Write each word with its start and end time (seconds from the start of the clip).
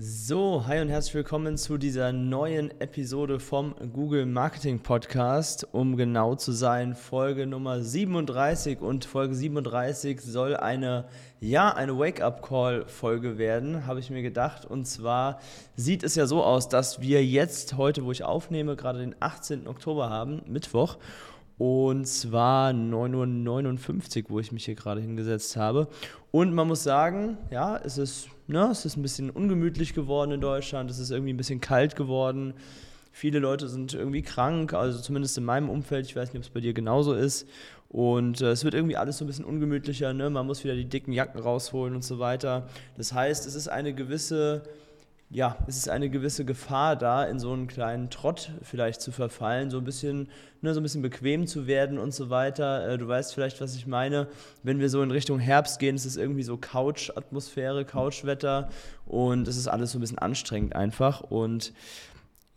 So, 0.00 0.64
hi 0.64 0.80
und 0.80 0.90
herzlich 0.90 1.16
willkommen 1.16 1.56
zu 1.56 1.76
dieser 1.76 2.12
neuen 2.12 2.70
Episode 2.80 3.40
vom 3.40 3.74
Google 3.92 4.26
Marketing 4.26 4.78
Podcast. 4.78 5.66
Um 5.72 5.96
genau 5.96 6.36
zu 6.36 6.52
sein, 6.52 6.94
Folge 6.94 7.48
Nummer 7.48 7.82
37 7.82 8.80
und 8.80 9.04
Folge 9.04 9.34
37 9.34 10.20
soll 10.20 10.56
eine 10.56 11.06
ja, 11.40 11.70
eine 11.70 11.98
Wake-up-Call-Folge 11.98 13.38
werden, 13.38 13.86
habe 13.86 13.98
ich 13.98 14.10
mir 14.10 14.22
gedacht. 14.22 14.64
Und 14.64 14.86
zwar 14.86 15.40
sieht 15.74 16.04
es 16.04 16.14
ja 16.14 16.26
so 16.26 16.44
aus, 16.44 16.68
dass 16.68 17.00
wir 17.00 17.24
jetzt 17.24 17.76
heute, 17.76 18.04
wo 18.04 18.12
ich 18.12 18.22
aufnehme, 18.22 18.76
gerade 18.76 19.00
den 19.00 19.16
18. 19.18 19.66
Oktober 19.66 20.10
haben, 20.10 20.42
Mittwoch. 20.46 20.96
Und 21.58 22.06
zwar 22.06 22.70
9.59 22.70 24.24
Uhr, 24.24 24.30
wo 24.30 24.40
ich 24.40 24.52
mich 24.52 24.64
hier 24.64 24.76
gerade 24.76 25.00
hingesetzt 25.00 25.56
habe. 25.56 25.88
Und 26.30 26.54
man 26.54 26.68
muss 26.68 26.84
sagen, 26.84 27.36
ja, 27.50 27.76
es 27.76 27.98
ist 27.98 28.28
ne, 28.48 28.68
es 28.70 28.84
ist 28.84 28.96
ein 28.96 29.02
bisschen 29.02 29.30
ungemütlich 29.30 29.94
geworden 29.94 30.32
in 30.32 30.40
Deutschland, 30.40 30.90
es 30.90 30.98
ist 30.98 31.10
irgendwie 31.10 31.32
ein 31.32 31.36
bisschen 31.36 31.60
kalt 31.60 31.94
geworden. 31.94 32.54
Viele 33.12 33.38
Leute 33.38 33.68
sind 33.68 33.94
irgendwie 33.94 34.22
krank, 34.22 34.74
also 34.74 35.00
zumindest 35.00 35.36
in 35.38 35.44
meinem 35.44 35.70
Umfeld. 35.70 36.06
Ich 36.06 36.14
weiß 36.14 36.28
nicht, 36.28 36.38
ob 36.38 36.44
es 36.44 36.50
bei 36.50 36.60
dir 36.60 36.72
genauso 36.72 37.14
ist. 37.14 37.48
Und 37.88 38.40
äh, 38.40 38.50
es 38.50 38.64
wird 38.64 38.74
irgendwie 38.74 38.96
alles 38.96 39.18
so 39.18 39.24
ein 39.24 39.26
bisschen 39.26 39.44
ungemütlicher. 39.44 40.12
Ne? 40.12 40.30
Man 40.30 40.46
muss 40.46 40.62
wieder 40.62 40.74
die 40.74 40.84
dicken 40.84 41.12
Jacken 41.12 41.40
rausholen 41.40 41.94
und 41.94 42.04
so 42.04 42.18
weiter. 42.18 42.68
Das 42.96 43.12
heißt, 43.12 43.46
es 43.46 43.54
ist 43.54 43.68
eine 43.68 43.92
gewisse 43.92 44.62
ja, 45.30 45.58
es 45.66 45.76
ist 45.76 45.90
eine 45.90 46.08
gewisse 46.08 46.46
Gefahr 46.46 46.96
da, 46.96 47.24
in 47.24 47.38
so 47.38 47.52
einen 47.52 47.66
kleinen 47.66 48.08
Trott 48.08 48.50
vielleicht 48.62 49.02
zu 49.02 49.12
verfallen, 49.12 49.70
so 49.70 49.76
ein 49.76 49.84
bisschen, 49.84 50.28
ne, 50.62 50.72
so 50.72 50.80
ein 50.80 50.82
bisschen 50.82 51.02
bequem 51.02 51.46
zu 51.46 51.66
werden 51.66 51.98
und 51.98 52.14
so 52.14 52.30
weiter. 52.30 52.88
Äh, 52.88 52.96
du 52.96 53.06
weißt 53.06 53.34
vielleicht, 53.34 53.60
was 53.60 53.76
ich 53.76 53.86
meine. 53.86 54.28
Wenn 54.62 54.80
wir 54.80 54.88
so 54.88 55.02
in 55.02 55.10
Richtung 55.10 55.38
Herbst 55.38 55.80
gehen, 55.80 55.96
ist 55.96 56.06
es 56.06 56.16
irgendwie 56.16 56.44
so 56.44 56.56
Couch-Atmosphäre, 56.56 57.84
Couchwetter 57.84 58.70
und 59.04 59.46
es 59.48 59.58
ist 59.58 59.68
alles 59.68 59.92
so 59.92 59.98
ein 59.98 60.00
bisschen 60.00 60.18
anstrengend 60.18 60.74
einfach. 60.74 61.20
Und 61.20 61.74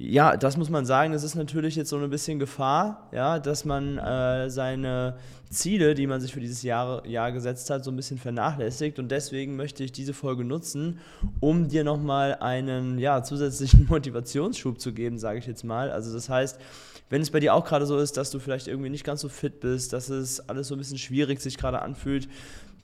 ja, 0.04 0.36
das 0.36 0.58
muss 0.58 0.70
man 0.70 0.86
sagen, 0.86 1.14
das 1.14 1.24
ist 1.24 1.36
natürlich 1.36 1.76
jetzt 1.76 1.90
so 1.90 1.98
ein 1.98 2.10
bisschen 2.10 2.40
Gefahr, 2.40 3.08
ja, 3.12 3.38
dass 3.38 3.66
man 3.66 4.00
äh, 4.00 4.50
seine 4.50 5.18
Ziele, 5.52 5.94
die 5.94 6.08
man 6.08 6.20
sich 6.20 6.34
für 6.34 6.40
dieses 6.40 6.64
Jahr, 6.64 7.06
Jahr 7.06 7.32
gesetzt 7.32 7.70
hat, 7.70 7.84
so 7.84 7.92
ein 7.92 7.96
bisschen 7.96 8.18
vernachlässigt. 8.18 8.98
Und 8.98 9.10
deswegen 9.12 9.56
möchte 9.56 9.84
ich 9.84 9.92
diese 9.92 10.14
Folge 10.14 10.44
nutzen, 10.44 11.00
um 11.40 11.68
dir 11.68 11.84
nochmal 11.84 12.36
einen 12.36 12.98
ja, 12.98 13.22
zusätzlichen 13.22 13.86
Motivationsschub 13.90 14.80
zu 14.80 14.92
geben, 14.92 15.20
sage 15.20 15.38
ich 15.38 15.46
jetzt 15.46 15.64
mal. 15.64 15.92
Also 15.92 16.12
das 16.12 16.30
heißt, 16.30 16.60
wenn 17.12 17.22
es 17.22 17.30
bei 17.30 17.40
dir 17.40 17.54
auch 17.54 17.66
gerade 17.66 17.86
so 17.86 18.00
ist, 18.00 18.18
dass 18.18 18.32
du 18.32 18.40
vielleicht 18.40 18.68
irgendwie 18.68 18.90
nicht 18.90 19.04
ganz 19.04 19.22
so 19.22 19.30
fit 19.30 19.60
bist, 19.60 19.94
dass 19.94 20.10
es 20.10 20.50
alles 20.50 20.70
so 20.70 20.76
ein 20.76 20.80
bisschen 20.80 20.98
schwierig 20.98 21.42
sich 21.42 21.58
gerade 21.58 21.82
anfühlt, 21.82 22.28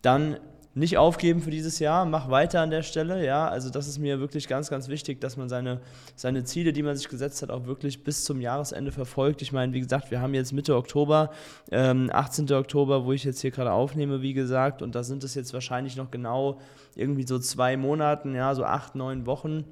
dann 0.03 0.37
nicht 0.77 0.97
aufgeben 0.97 1.41
für 1.41 1.49
dieses 1.49 1.79
Jahr, 1.79 2.05
mach 2.05 2.29
weiter 2.29 2.61
an 2.61 2.69
der 2.69 2.83
Stelle, 2.83 3.25
ja, 3.25 3.47
also 3.47 3.69
das 3.69 3.87
ist 3.87 3.97
mir 3.97 4.19
wirklich 4.19 4.47
ganz, 4.47 4.69
ganz 4.69 4.87
wichtig, 4.87 5.19
dass 5.19 5.35
man 5.35 5.49
seine, 5.49 5.81
seine 6.15 6.43
Ziele, 6.43 6.71
die 6.71 6.83
man 6.83 6.95
sich 6.95 7.09
gesetzt 7.09 7.41
hat, 7.41 7.49
auch 7.49 7.65
wirklich 7.65 8.03
bis 8.03 8.23
zum 8.23 8.39
Jahresende 8.41 8.91
verfolgt. 8.91 9.41
Ich 9.41 9.51
meine, 9.51 9.73
wie 9.73 9.79
gesagt, 9.79 10.11
wir 10.11 10.21
haben 10.21 10.33
jetzt 10.33 10.53
Mitte 10.53 10.75
Oktober, 10.75 11.31
ähm, 11.71 12.09
18. 12.13 12.51
Oktober, 12.53 13.05
wo 13.05 13.11
ich 13.11 13.23
jetzt 13.23 13.41
hier 13.41 13.51
gerade 13.51 13.71
aufnehme, 13.71 14.21
wie 14.21 14.33
gesagt, 14.33 14.81
und 14.81 14.93
da 14.93 15.03
sind 15.03 15.23
es 15.23 15.33
jetzt 15.33 15.53
wahrscheinlich 15.53 15.95
noch 15.95 16.11
genau 16.11 16.59
irgendwie 16.95 17.25
so 17.25 17.39
zwei 17.39 17.75
Monaten, 17.75 18.35
ja, 18.35 18.53
so 18.53 18.63
acht, 18.63 18.95
neun 18.95 19.25
Wochen, 19.25 19.65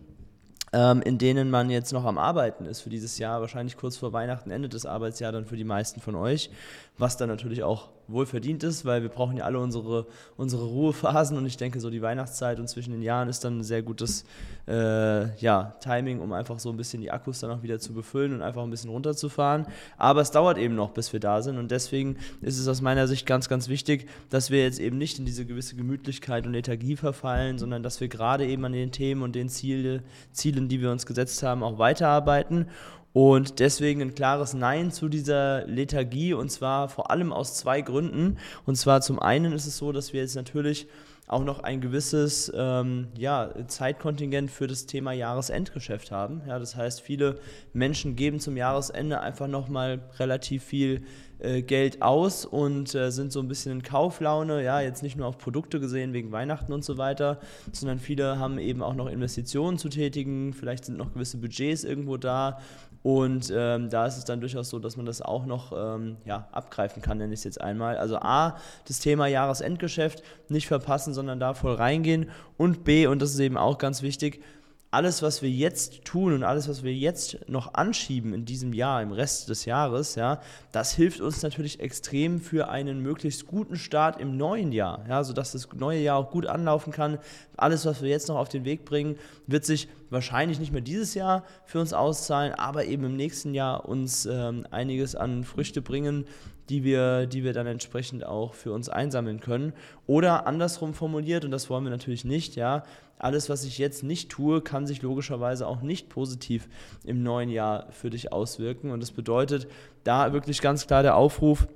ähm, 0.74 1.02
in 1.04 1.18
denen 1.18 1.52
man 1.52 1.70
jetzt 1.70 1.94
noch 1.94 2.06
am 2.06 2.18
Arbeiten 2.18 2.66
ist 2.66 2.82
für 2.82 2.90
dieses 2.90 3.20
Jahr, 3.20 3.42
wahrscheinlich 3.42 3.78
kurz 3.78 3.96
vor 3.96 4.12
Weihnachten 4.12 4.50
endet 4.50 4.74
das 4.74 4.86
Arbeitsjahr 4.86 5.32
dann 5.32 5.46
für 5.46 5.56
die 5.56 5.64
meisten 5.64 6.02
von 6.02 6.16
euch, 6.16 6.50
was 6.98 7.16
dann 7.16 7.30
natürlich 7.30 7.64
auch 7.64 7.90
wohl 8.08 8.26
verdient 8.26 8.64
ist, 8.64 8.86
weil 8.86 9.02
wir 9.02 9.10
brauchen 9.10 9.38
ja 9.38 9.46
alle 9.46 9.60
unsere, 9.60 10.08
unsere 10.38 10.66
Ruhephasen. 10.66 11.38
Und 11.38 11.46
ich 11.46 11.58
denke, 11.58 11.80
so 11.80 11.90
die 11.90 12.02
Weihnachtszeit 12.02 12.60
und 12.60 12.68
zwischen 12.68 12.92
den 12.92 13.02
Jahren 13.02 13.30
ist 13.30 13.44
dann 13.44 13.60
ein 13.60 13.64
sehr 13.64 13.82
gutes 13.82 14.26
äh, 14.68 15.36
ja, 15.38 15.76
Timing, 15.80 16.20
um 16.20 16.34
einfach 16.34 16.60
so 16.60 16.70
ein 16.70 16.78
bisschen 16.78 17.02
die 17.02 17.12
Akkus 17.12 17.40
dann 17.40 17.52
auch 17.52 17.64
wieder 17.64 17.80
zu 17.80 17.94
befüllen 17.94 18.34
und 18.34 18.42
einfach 18.42 18.64
ein 18.64 18.70
bisschen 18.70 18.90
runterzufahren. 18.90 19.66
Aber 19.98 20.22
es 20.22 20.32
dauert 20.32 20.58
eben 20.58 20.76
noch, 20.76 20.92
bis 20.92 21.14
wir 21.14 21.20
da 21.20 21.42
sind. 21.42 21.58
Und 21.58 21.72
deswegen 21.72 22.18
ist 22.42 22.60
es 22.60 22.68
aus 22.68 22.82
meiner 22.82 23.08
Sicht 23.08 23.26
ganz, 23.26 23.50
ganz 23.50 23.68
wichtig, 23.70 24.08
dass 24.30 24.50
wir 24.50 24.64
jetzt 24.64 24.80
eben 24.80 24.98
nicht 24.98 25.20
in 25.20 25.26
diese 25.26 25.46
gewisse 25.46 25.76
Gemütlichkeit 25.76 26.46
und 26.46 26.54
Lethargie 26.54 26.96
verfallen, 26.96 27.58
sondern 27.58 27.84
dass 27.84 28.02
wir 28.02 28.08
gerade 28.08 28.46
eben 28.46 28.66
an 28.66 28.74
den 28.74 28.92
Themen 28.92 29.22
und 29.22 29.36
den 29.36 29.50
Ziele, 29.50 30.04
Zielen, 30.32 30.68
die 30.68 30.82
wir 30.82 30.92
uns 30.92 31.06
gesetzt 31.06 31.42
haben, 31.44 31.64
auch 31.64 31.78
weiterarbeiten 31.78 32.68
und 33.16 33.62
deswegen 33.62 34.02
ein 34.02 34.14
klares 34.14 34.54
Nein 34.54 34.92
zu 34.92 35.08
dieser 35.08 35.66
Lethargie 35.68 36.34
und 36.34 36.52
zwar 36.52 36.90
vor 36.90 37.12
allem 37.12 37.32
aus 37.32 37.56
zwei 37.56 37.80
Gründen. 37.80 38.38
Und 38.66 38.76
zwar 38.76 39.00
zum 39.00 39.20
einen 39.20 39.54
ist 39.54 39.66
es 39.66 39.78
so, 39.78 39.94
dass 39.94 40.12
wir 40.12 40.20
jetzt 40.20 40.36
natürlich 40.36 40.86
auch 41.26 41.46
noch 41.46 41.60
ein 41.60 41.80
gewisses 41.80 42.52
ähm, 42.54 43.08
ja, 43.18 43.52
Zeitkontingent 43.68 44.52
für 44.52 44.68
das 44.68 44.86
Thema 44.86 45.14
Jahresendgeschäft 45.14 46.12
haben. 46.12 46.42
Ja, 46.46 46.60
das 46.60 46.76
heißt, 46.76 47.00
viele 47.00 47.40
Menschen 47.72 48.18
geben 48.18 48.42
zum 48.42 48.58
Jahresende 48.58 49.22
einfach 49.22 49.48
nochmal 49.48 50.02
relativ 50.20 50.66
viel 50.66 51.06
äh, 51.40 51.62
Geld 51.62 52.02
aus 52.02 52.46
und 52.46 52.94
äh, 52.96 53.12
sind 53.12 53.32
so 53.32 53.40
ein 53.40 53.48
bisschen 53.48 53.72
in 53.72 53.84
Kauflaune. 53.84 54.64
Ja, 54.64 54.82
jetzt 54.82 55.04
nicht 55.04 55.18
nur 55.18 55.28
auf 55.28 55.38
Produkte 55.38 55.80
gesehen 55.80 56.14
wegen 56.14 56.32
Weihnachten 56.32 56.74
und 56.74 56.84
so 56.84 56.98
weiter, 56.98 57.40
sondern 57.72 58.00
viele 58.00 58.40
haben 58.40 58.58
eben 58.60 58.82
auch 58.82 58.96
noch 58.96 59.08
Investitionen 59.08 59.78
zu 59.78 59.90
tätigen. 59.90 60.54
Vielleicht 60.54 60.86
sind 60.86 60.98
noch 60.98 61.14
gewisse 61.14 61.38
Budgets 61.38 61.84
irgendwo 61.84 62.18
da 62.18 62.60
und 63.06 63.54
ähm, 63.56 63.92
da 63.92 64.08
ist 64.08 64.18
es 64.18 64.26
dann 64.26 64.40
durchaus 64.40 64.72
so, 64.72 64.80
dass 64.80 64.98
man 64.98 65.06
das 65.06 65.22
auch 65.22 65.46
noch 65.46 65.72
ähm, 65.78 66.18
ja, 66.26 66.48
abgreifen 66.52 67.04
kann, 67.04 67.20
nenne 67.20 67.36
ich 67.36 67.42
es 67.42 67.44
jetzt 67.44 67.62
einmal. 67.62 67.98
Also 67.98 68.18
A, 68.18 68.58
das 68.88 68.98
Thema 68.98 69.28
Jahresendgeschäft 69.28 70.24
nicht 70.50 70.66
verpassen, 70.66 71.14
sondern 71.14 71.40
da 71.40 71.54
voll 71.54 71.76
reingehen. 71.76 72.32
Und 72.58 72.84
B, 72.84 73.06
und 73.06 73.22
das 73.22 73.30
ist 73.30 73.40
eben 73.40 73.58
auch 73.58 73.78
ganz 73.78 74.02
wichtig, 74.02 74.42
alles, 74.96 75.22
was 75.22 75.42
wir 75.42 75.50
jetzt 75.50 76.06
tun 76.06 76.32
und 76.32 76.44
alles, 76.44 76.70
was 76.70 76.82
wir 76.82 76.94
jetzt 76.94 77.50
noch 77.50 77.74
anschieben 77.74 78.34
in 78.34 78.46
diesem 78.46 78.72
Jahr, 78.72 79.02
im 79.02 79.12
Rest 79.12 79.50
des 79.50 79.66
Jahres, 79.66 80.16
ja, 80.16 80.40
das 80.72 80.94
hilft 80.94 81.20
uns 81.20 81.44
natürlich 81.44 81.82
extrem 81.82 82.40
für 82.40 82.70
einen 82.70 83.02
möglichst 83.02 83.46
guten 83.46 83.76
Start 83.76 84.22
im 84.22 84.38
neuen 84.38 84.72
Jahr, 84.72 85.04
ja, 85.10 85.26
sodass 85.26 85.52
das 85.52 85.68
neue 85.74 86.00
Jahr 86.00 86.18
auch 86.18 86.32
gut 86.32 86.46
anlaufen 86.46 86.94
kann. 86.94 87.20
Alles, 87.58 87.86
was 87.86 88.02
wir 88.02 88.10
jetzt 88.10 88.30
noch 88.30 88.38
auf 88.38 88.48
den 88.48 88.64
Weg 88.64 88.86
bringen, 88.86 89.18
wird 89.48 89.66
sich 89.66 89.90
wahrscheinlich 90.10 90.60
nicht 90.60 90.72
mehr 90.72 90.80
dieses 90.80 91.14
Jahr 91.14 91.44
für 91.66 91.82
uns 91.82 91.92
auszahlen, 91.92 92.54
aber 92.54 92.86
eben 92.86 93.04
im 93.04 93.18
nächsten 93.18 93.54
Jahr 93.54 93.90
uns 93.90 94.26
ähm, 94.26 94.66
einiges 94.72 95.14
an 95.14 95.44
Früchte 95.44 95.82
bringen, 95.82 96.26
die 96.70 96.84
wir, 96.84 97.26
die 97.26 97.44
wir 97.44 97.54
dann 97.54 97.68
entsprechend 97.68 98.26
auch 98.26 98.54
für 98.54 98.72
uns 98.72 98.90
einsammeln 98.90 99.40
können. 99.40 99.74
Oder 100.08 100.48
andersrum 100.48 100.94
formuliert, 100.94 101.46
und 101.46 101.52
das 101.52 101.70
wollen 101.70 101.84
wir 101.84 101.92
natürlich 101.92 102.26
nicht, 102.26 102.56
ja, 102.56 102.84
alles, 103.18 103.50
was 103.50 103.64
ich 103.64 103.78
jetzt 103.78 104.04
nicht 104.04 104.30
tue, 104.30 104.62
kann 104.62 104.88
sich 104.88 105.02
logischerweise 105.02 105.68
auch 105.68 105.82
nicht 105.82 106.10
positiv 106.10 106.68
im 107.06 107.24
neuen 107.24 107.50
Jahr 107.50 107.88
für 107.92 108.10
dich 108.10 108.34
auswirken. 108.34 108.92
Und 108.92 109.00
das 109.00 109.12
bedeutet, 109.12 109.68
da 110.04 110.34
wirklich 110.34 110.62
ganz 110.62 110.86
klar 110.86 111.02
der 111.02 111.16
Aufruf, 111.16 111.68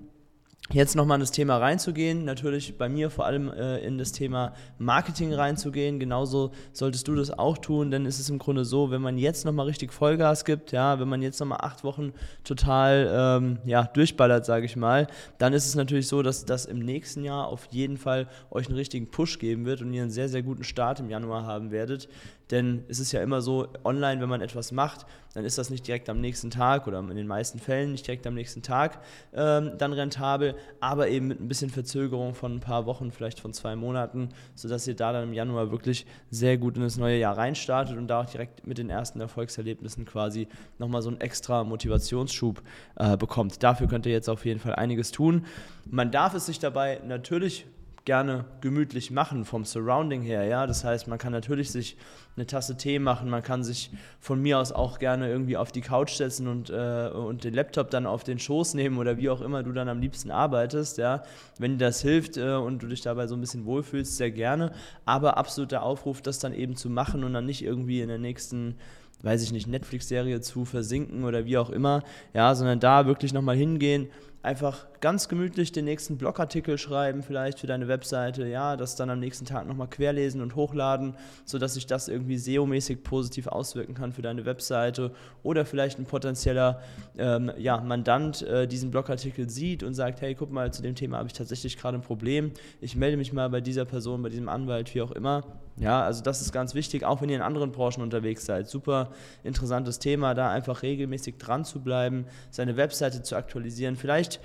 jetzt 0.71 0.95
nochmal 0.95 1.15
in 1.15 1.21
das 1.21 1.31
Thema 1.31 1.57
reinzugehen, 1.57 2.25
natürlich 2.25 2.77
bei 2.77 2.89
mir 2.89 3.09
vor 3.09 3.25
allem 3.25 3.51
äh, 3.51 3.79
in 3.79 3.97
das 3.97 4.11
Thema 4.11 4.53
Marketing 4.77 5.33
reinzugehen. 5.33 5.99
Genauso 5.99 6.51
solltest 6.73 7.07
du 7.07 7.15
das 7.15 7.31
auch 7.31 7.57
tun, 7.57 7.89
denn 7.89 8.05
es 8.05 8.19
ist 8.19 8.29
im 8.29 8.37
Grunde 8.37 8.65
so, 8.65 8.91
wenn 8.91 9.01
man 9.01 9.17
jetzt 9.17 9.45
nochmal 9.45 9.65
richtig 9.65 9.91
Vollgas 9.91 10.45
gibt, 10.45 10.71
ja, 10.71 10.99
wenn 10.99 11.07
man 11.07 11.21
jetzt 11.21 11.39
nochmal 11.39 11.59
acht 11.61 11.83
Wochen 11.83 12.13
total 12.43 13.09
ähm, 13.11 13.57
ja, 13.65 13.83
durchballert, 13.83 14.45
sage 14.45 14.65
ich 14.65 14.75
mal, 14.75 15.07
dann 15.39 15.53
ist 15.53 15.65
es 15.65 15.75
natürlich 15.75 16.07
so, 16.07 16.21
dass 16.21 16.45
das 16.45 16.65
im 16.65 16.79
nächsten 16.79 17.23
Jahr 17.23 17.47
auf 17.47 17.65
jeden 17.71 17.97
Fall 17.97 18.27
euch 18.51 18.67
einen 18.67 18.77
richtigen 18.77 19.09
Push 19.09 19.39
geben 19.39 19.65
wird 19.65 19.81
und 19.81 19.93
ihr 19.93 20.03
einen 20.03 20.11
sehr, 20.11 20.29
sehr 20.29 20.43
guten 20.43 20.63
Start 20.63 20.99
im 20.99 21.09
Januar 21.09 21.45
haben 21.45 21.71
werdet. 21.71 22.09
Denn 22.51 22.83
es 22.87 22.99
ist 22.99 23.11
ja 23.11 23.21
immer 23.21 23.41
so, 23.41 23.67
online, 23.83 24.21
wenn 24.21 24.29
man 24.29 24.41
etwas 24.41 24.71
macht, 24.71 25.05
dann 25.33 25.45
ist 25.45 25.57
das 25.57 25.69
nicht 25.69 25.85
direkt 25.87 26.09
am 26.09 26.19
nächsten 26.19 26.49
Tag 26.49 26.87
oder 26.87 26.99
in 26.99 27.15
den 27.15 27.27
meisten 27.27 27.59
Fällen 27.59 27.91
nicht 27.91 28.07
direkt 28.07 28.25
am 28.25 28.33
nächsten 28.33 28.63
Tag 28.63 28.99
ähm, 29.33 29.73
dann 29.77 29.93
rentabel, 29.93 30.55
aber 30.79 31.09
eben 31.09 31.27
mit 31.27 31.39
ein 31.39 31.47
bisschen 31.47 31.69
Verzögerung 31.69 32.33
von 32.33 32.55
ein 32.55 32.59
paar 32.59 32.87
Wochen, 32.87 33.11
vielleicht 33.11 33.39
von 33.39 33.53
zwei 33.53 33.75
Monaten, 33.75 34.29
sodass 34.55 34.87
ihr 34.87 34.95
da 34.95 35.13
dann 35.13 35.25
im 35.25 35.33
Januar 35.33 35.71
wirklich 35.71 36.07
sehr 36.31 36.57
gut 36.57 36.75
in 36.75 36.81
das 36.81 36.97
neue 36.97 37.19
Jahr 37.19 37.37
reinstartet 37.37 37.97
und 37.97 38.07
da 38.07 38.21
auch 38.21 38.29
direkt 38.29 38.65
mit 38.65 38.79
den 38.79 38.89
ersten 38.89 39.21
Erfolgserlebnissen 39.21 40.05
quasi 40.05 40.47
nochmal 40.79 41.03
so 41.03 41.09
einen 41.09 41.21
extra 41.21 41.63
Motivationsschub 41.63 42.63
äh, 42.95 43.15
bekommt. 43.15 43.61
Dafür 43.61 43.87
könnt 43.87 44.07
ihr 44.07 44.11
jetzt 44.11 44.29
auf 44.29 44.45
jeden 44.45 44.59
Fall 44.59 44.73
einiges 44.75 45.11
tun. 45.11 45.45
Man 45.85 46.11
darf 46.11 46.33
es 46.33 46.47
sich 46.47 46.57
dabei 46.57 47.01
natürlich 47.05 47.67
gerne 48.09 48.45
gemütlich 48.61 49.11
machen 49.11 49.45
vom 49.45 49.65
Surrounding 49.65 50.23
her. 50.23 50.43
Ja, 50.45 50.65
das 50.65 50.83
heißt, 50.83 51.07
man 51.07 51.19
kann 51.19 51.31
natürlich 51.31 51.69
sich 51.69 51.95
eine 52.35 52.47
Tasse 52.47 52.75
Tee 52.75 52.97
machen, 52.97 53.29
man 53.29 53.43
kann 53.43 53.63
sich 53.63 53.91
von 54.19 54.41
mir 54.41 54.57
aus 54.57 54.71
auch 54.71 54.97
gerne 54.97 55.29
irgendwie 55.29 55.57
auf 55.57 55.71
die 55.71 55.81
Couch 55.81 56.13
setzen 56.13 56.47
und, 56.47 56.71
äh, 56.71 57.11
und 57.13 57.43
den 57.43 57.53
Laptop 57.53 57.91
dann 57.91 58.07
auf 58.07 58.23
den 58.23 58.39
Schoß 58.39 58.73
nehmen 58.73 58.97
oder 58.97 59.17
wie 59.17 59.29
auch 59.29 59.41
immer 59.41 59.61
du 59.61 59.73
dann 59.73 59.89
am 59.89 59.99
liebsten 59.99 60.31
arbeitest. 60.31 60.97
Ja, 60.97 61.21
wenn 61.59 61.77
dir 61.77 61.85
das 61.85 62.01
hilft 62.01 62.37
äh, 62.37 62.55
und 62.55 62.81
du 62.81 62.87
dich 62.87 63.01
dabei 63.01 63.27
so 63.27 63.35
ein 63.35 63.41
bisschen 63.41 63.65
wohlfühlst, 63.65 64.17
sehr 64.17 64.31
gerne. 64.31 64.71
Aber 65.05 65.37
absoluter 65.37 65.83
Aufruf, 65.83 66.23
das 66.23 66.39
dann 66.39 66.55
eben 66.55 66.75
zu 66.75 66.89
machen 66.89 67.23
und 67.23 67.33
dann 67.33 67.45
nicht 67.45 67.63
irgendwie 67.63 68.01
in 68.01 68.07
der 68.07 68.17
nächsten 68.17 68.75
weiß 69.21 69.43
ich 69.43 69.51
nicht, 69.51 69.67
Netflix-Serie 69.67 70.41
zu 70.41 70.63
versinken 70.65 71.25
oder 71.25 71.45
wie 71.45 71.57
auch 71.57 71.69
immer, 71.69 72.03
ja, 72.33 72.55
sondern 72.55 72.79
da 72.79 73.05
wirklich 73.05 73.33
nochmal 73.33 73.57
hingehen, 73.57 74.07
einfach 74.41 74.87
ganz 75.01 75.27
gemütlich 75.27 75.71
den 75.71 75.85
nächsten 75.85 76.17
Blogartikel 76.17 76.77
schreiben, 76.77 77.23
vielleicht 77.23 77.59
für 77.59 77.67
deine 77.67 77.87
Webseite, 77.87 78.47
ja, 78.47 78.77
das 78.77 78.95
dann 78.95 79.09
am 79.09 79.19
nächsten 79.19 79.45
Tag 79.45 79.67
nochmal 79.67 79.89
querlesen 79.89 80.41
und 80.41 80.55
hochladen, 80.55 81.15
sodass 81.45 81.73
sich 81.73 81.87
das 81.87 82.07
irgendwie 82.07 82.37
SEO-mäßig 82.37 83.03
positiv 83.03 83.47
auswirken 83.47 83.93
kann 83.93 84.13
für 84.13 84.21
deine 84.21 84.45
Webseite 84.45 85.11
oder 85.43 85.65
vielleicht 85.65 85.99
ein 85.99 86.05
potenzieller 86.05 86.81
ähm, 87.17 87.51
ja, 87.57 87.77
Mandant 87.81 88.41
äh, 88.43 88.67
diesen 88.67 88.91
Blogartikel 88.91 89.49
sieht 89.49 89.83
und 89.83 89.93
sagt, 89.93 90.21
hey, 90.21 90.35
guck 90.35 90.51
mal, 90.51 90.71
zu 90.71 90.81
dem 90.81 90.95
Thema 90.95 91.17
habe 91.17 91.27
ich 91.27 91.33
tatsächlich 91.33 91.77
gerade 91.77 91.97
ein 91.97 92.01
Problem, 92.01 92.51
ich 92.79 92.95
melde 92.95 93.17
mich 93.17 93.33
mal 93.33 93.49
bei 93.49 93.61
dieser 93.61 93.85
Person, 93.85 94.21
bei 94.21 94.29
diesem 94.29 94.47
Anwalt, 94.47 94.93
wie 94.95 95.01
auch 95.01 95.11
immer. 95.11 95.43
Ja, 95.79 96.03
also 96.03 96.21
das 96.21 96.41
ist 96.41 96.51
ganz 96.51 96.75
wichtig, 96.75 97.05
auch 97.05 97.21
wenn 97.21 97.29
ihr 97.29 97.37
in 97.37 97.41
anderen 97.41 97.71
Branchen 97.71 98.01
unterwegs 98.01 98.45
seid. 98.45 98.67
Super 98.67 99.11
interessantes 99.43 99.97
Thema, 99.97 100.33
da 100.33 100.51
einfach 100.51 100.83
regelmäßig 100.83 101.37
dran 101.37 101.63
zu 101.63 101.81
bleiben, 101.81 102.25
seine 102.51 102.75
Webseite 102.75 103.23
zu 103.23 103.37
aktualisieren. 103.37 103.95
Vielleicht 103.95 104.41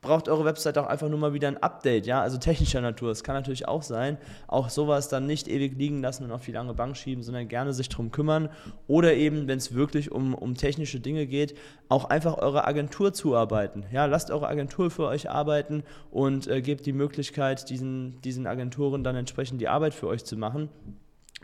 braucht 0.00 0.28
eure 0.28 0.44
Website 0.44 0.78
auch 0.78 0.86
einfach 0.86 1.08
nur 1.08 1.18
mal 1.18 1.32
wieder 1.32 1.48
ein 1.48 1.62
Update, 1.62 2.06
ja, 2.06 2.22
also 2.22 2.38
technischer 2.38 2.80
Natur. 2.80 3.10
Es 3.10 3.24
kann 3.24 3.34
natürlich 3.34 3.66
auch 3.66 3.82
sein, 3.82 4.16
auch 4.46 4.68
sowas 4.68 5.08
dann 5.08 5.26
nicht 5.26 5.48
ewig 5.48 5.76
liegen 5.76 6.00
lassen 6.00 6.24
und 6.24 6.30
auf 6.30 6.44
die 6.44 6.52
lange 6.52 6.74
Bank 6.74 6.96
schieben, 6.96 7.22
sondern 7.22 7.48
gerne 7.48 7.72
sich 7.72 7.88
darum 7.88 8.10
kümmern 8.10 8.48
oder 8.86 9.14
eben, 9.14 9.48
wenn 9.48 9.58
es 9.58 9.74
wirklich 9.74 10.12
um, 10.12 10.34
um 10.34 10.54
technische 10.54 11.00
Dinge 11.00 11.26
geht, 11.26 11.56
auch 11.88 12.04
einfach 12.04 12.38
eure 12.38 12.66
Agentur 12.66 13.12
zuarbeiten. 13.12 13.84
Ja, 13.90 14.06
lasst 14.06 14.30
eure 14.30 14.46
Agentur 14.46 14.90
für 14.90 15.06
euch 15.06 15.30
arbeiten 15.30 15.82
und 16.10 16.46
äh, 16.46 16.62
gebt 16.62 16.86
die 16.86 16.92
Möglichkeit, 16.92 17.68
diesen, 17.68 18.20
diesen 18.22 18.46
Agenturen 18.46 19.02
dann 19.02 19.16
entsprechend 19.16 19.60
die 19.60 19.68
Arbeit 19.68 19.94
für 19.94 20.06
euch 20.06 20.24
zu 20.24 20.36
machen. 20.36 20.68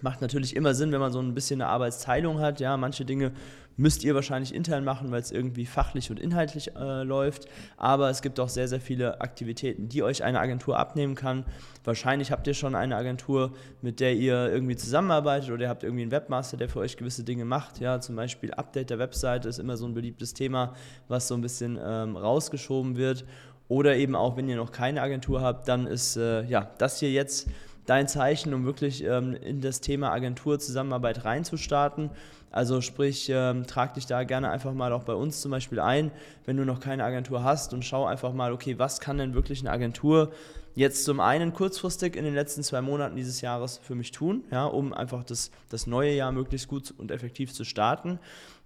Macht 0.04 0.20
natürlich 0.20 0.54
immer 0.54 0.74
Sinn, 0.74 0.92
wenn 0.92 1.00
man 1.00 1.12
so 1.12 1.18
ein 1.18 1.32
bisschen 1.32 1.62
eine 1.62 1.70
Arbeitsteilung 1.70 2.38
hat. 2.38 2.60
Ja, 2.60 2.76
manche 2.76 3.06
Dinge 3.06 3.32
müsst 3.78 4.04
ihr 4.04 4.14
wahrscheinlich 4.14 4.54
intern 4.54 4.84
machen, 4.84 5.10
weil 5.10 5.22
es 5.22 5.32
irgendwie 5.32 5.64
fachlich 5.64 6.10
und 6.10 6.20
inhaltlich 6.20 6.76
äh, 6.76 7.04
läuft. 7.04 7.46
Aber 7.78 8.10
es 8.10 8.20
gibt 8.20 8.38
auch 8.38 8.50
sehr, 8.50 8.68
sehr 8.68 8.82
viele 8.82 9.22
Aktivitäten, 9.22 9.88
die 9.88 10.02
euch 10.02 10.22
eine 10.22 10.40
Agentur 10.40 10.78
abnehmen 10.78 11.14
kann. 11.14 11.46
Wahrscheinlich 11.84 12.32
habt 12.32 12.46
ihr 12.46 12.52
schon 12.52 12.74
eine 12.74 12.96
Agentur, 12.96 13.54
mit 13.80 13.98
der 13.98 14.14
ihr 14.14 14.52
irgendwie 14.52 14.76
zusammenarbeitet 14.76 15.50
oder 15.50 15.62
ihr 15.62 15.68
habt 15.70 15.84
irgendwie 15.84 16.02
einen 16.02 16.10
Webmaster, 16.10 16.58
der 16.58 16.68
für 16.68 16.80
euch 16.80 16.98
gewisse 16.98 17.24
Dinge 17.24 17.46
macht. 17.46 17.80
Ja, 17.80 17.98
zum 17.98 18.14
Beispiel 18.14 18.52
Update 18.52 18.90
der 18.90 18.98
Webseite 18.98 19.48
ist 19.48 19.58
immer 19.58 19.78
so 19.78 19.86
ein 19.86 19.94
beliebtes 19.94 20.34
Thema, 20.34 20.74
was 21.08 21.28
so 21.28 21.34
ein 21.34 21.40
bisschen 21.40 21.78
ähm, 21.82 22.18
rausgeschoben 22.18 22.98
wird. 22.98 23.24
Oder 23.68 23.96
eben 23.96 24.14
auch, 24.14 24.36
wenn 24.36 24.50
ihr 24.50 24.56
noch 24.56 24.70
keine 24.70 25.00
Agentur 25.00 25.40
habt, 25.40 25.66
dann 25.68 25.86
ist 25.86 26.18
äh, 26.18 26.42
ja 26.44 26.70
das 26.76 27.00
hier 27.00 27.10
jetzt 27.10 27.48
dein 27.86 28.08
Zeichen, 28.08 28.54
um 28.54 28.64
wirklich 28.64 29.04
ähm, 29.04 29.34
in 29.34 29.60
das 29.60 29.80
Thema 29.80 30.12
Agenturzusammenarbeit 30.12 31.24
reinzustarten. 31.24 32.10
Also 32.50 32.80
sprich, 32.80 33.28
ähm, 33.34 33.66
trag 33.66 33.94
dich 33.94 34.06
da 34.06 34.22
gerne 34.22 34.48
einfach 34.50 34.72
mal 34.72 34.92
auch 34.92 35.02
bei 35.02 35.14
uns 35.14 35.40
zum 35.40 35.50
Beispiel 35.50 35.80
ein, 35.80 36.12
wenn 36.46 36.56
du 36.56 36.64
noch 36.64 36.78
keine 36.78 37.02
Agentur 37.02 37.42
hast 37.42 37.74
und 37.74 37.84
schau 37.84 38.06
einfach 38.06 38.32
mal, 38.32 38.52
okay, 38.52 38.78
was 38.78 39.00
kann 39.00 39.18
denn 39.18 39.34
wirklich 39.34 39.60
eine 39.60 39.72
Agentur 39.72 40.30
jetzt 40.76 41.04
zum 41.04 41.20
einen 41.20 41.52
kurzfristig 41.52 42.16
in 42.16 42.24
den 42.24 42.34
letzten 42.34 42.62
zwei 42.62 42.80
Monaten 42.80 43.16
dieses 43.16 43.40
Jahres 43.40 43.78
für 43.78 43.94
mich 43.94 44.12
tun, 44.12 44.44
ja, 44.50 44.66
um 44.66 44.92
einfach 44.92 45.24
das, 45.24 45.50
das 45.68 45.86
neue 45.86 46.12
Jahr 46.12 46.32
möglichst 46.32 46.68
gut 46.68 46.94
und 46.96 47.10
effektiv 47.10 47.52
zu 47.52 47.64
starten. 47.64 48.18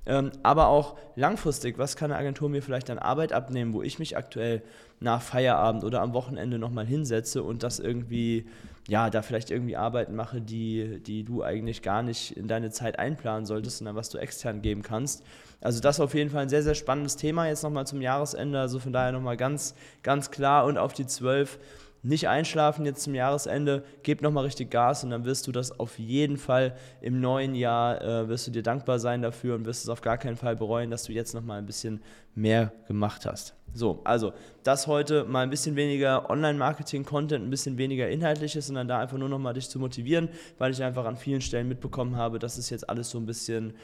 Ähm, 0.07 0.33
aber 0.43 0.69
auch 0.69 0.97
langfristig, 1.17 1.79
was 1.79 1.97
kann 1.97 2.11
eine 2.11 2.21
Agentur 2.21 2.49
mir 2.49 2.63
vielleicht 2.63 2.89
an 2.91 2.99
Arbeit 2.99 3.33
abnehmen, 3.33 3.75
wo 3.75 3.83
ich 3.83 3.99
mich 3.99 4.17
aktuell 4.17 4.63
nach 5.01 5.21
Feierabend 5.21 5.85
oder 5.85 6.01
am 6.01 6.15
Wochenende 6.15 6.59
nochmal 6.59 6.87
hinsetze 6.87 7.43
und 7.43 7.63
das 7.63 7.79
irgendwie 7.79 8.47
ja, 8.89 9.11
da 9.11 9.21
vielleicht 9.21 9.51
irgendwie 9.51 9.77
Arbeiten 9.77 10.17
mache, 10.17 10.41
die, 10.41 10.99
die 11.01 11.23
du 11.23 11.43
eigentlich 11.43 11.83
gar 11.83 12.03
nicht 12.03 12.35
in 12.37 12.49
deine 12.49 12.71
Zeit 12.71 12.99
einplanen 12.99 13.45
solltest, 13.45 13.79
sondern 13.79 13.97
was 13.97 14.09
du 14.09 14.17
extern 14.17 14.63
geben 14.63 14.81
kannst. 14.81 15.23
Also 15.61 15.81
das 15.81 15.97
ist 15.97 16.01
auf 16.01 16.15
jeden 16.15 16.31
Fall 16.31 16.43
ein 16.43 16.49
sehr, 16.49 16.63
sehr 16.63 16.75
spannendes 16.75 17.17
Thema 17.17 17.47
jetzt 17.47 17.63
nochmal 17.63 17.87
zum 17.87 18.01
Jahresende. 18.01 18.59
Also 18.59 18.79
von 18.79 18.95
daher 18.95 19.13
nochmal 19.13 19.37
ganz, 19.37 19.75
ganz 20.03 20.31
klar 20.31 20.65
und 20.65 20.79
auf 20.79 20.95
die 20.95 21.07
zwölf 21.07 21.59
nicht 22.03 22.29
einschlafen 22.29 22.85
jetzt 22.85 23.03
zum 23.03 23.15
Jahresende, 23.15 23.85
gib 24.03 24.23
nochmal 24.23 24.45
richtig 24.45 24.71
Gas 24.71 25.05
und 25.05 25.11
dann 25.11 25.25
wirst 25.25 25.47
du 25.47 25.53
das 25.53 25.79
auf 25.79 25.99
jeden 25.99 26.37
Fall 26.37 26.77
im 27.01 27.21
neuen 27.21 27.55
Jahr, 27.55 28.01
äh, 28.03 28.29
wirst 28.29 28.47
du 28.47 28.51
dir 28.51 28.63
dankbar 28.63 28.99
sein 28.99 29.23
dafür 29.23 29.55
und 29.55 29.65
wirst 29.65 29.85
es 29.85 29.89
auf 29.89 30.01
gar 30.01 30.19
keinen 30.19 30.37
Fall 30.37 30.57
bereuen, 30.57 30.91
dass 30.91 31.05
du 31.05 31.13
jetzt 31.13 31.35
nochmal 31.35 31.59
ein 31.59 31.67
bisschen 31.67 32.03
mehr 32.35 32.73
gemacht 32.87 33.27
hast. 33.27 33.55
So, 33.75 34.01
also 34.05 34.33
das 34.63 34.87
heute 34.87 35.25
mal 35.25 35.43
ein 35.43 35.51
bisschen 35.51 35.77
weniger 35.77 36.31
Online-Marketing-Content, 36.31 37.45
ein 37.45 37.51
bisschen 37.51 37.79
weniger 37.79 38.09
Inhaltliches, 38.09 38.67
sondern 38.67 38.89
da 38.89 38.99
einfach 38.99 39.19
nur 39.19 39.29
nochmal 39.29 39.55
dich 39.55 39.69
zu 39.69 39.79
motivieren, 39.79 40.29
weil 40.57 40.73
ich 40.73 40.83
einfach 40.83 41.05
an 41.05 41.17
vielen 41.17 41.41
Stellen 41.41 41.69
mitbekommen 41.69 42.17
habe, 42.17 42.39
dass 42.39 42.59
es 42.59 42.71
jetzt 42.71 42.89
alles 42.89 43.11
so 43.11 43.19
ein 43.19 43.27
bisschen 43.27 43.75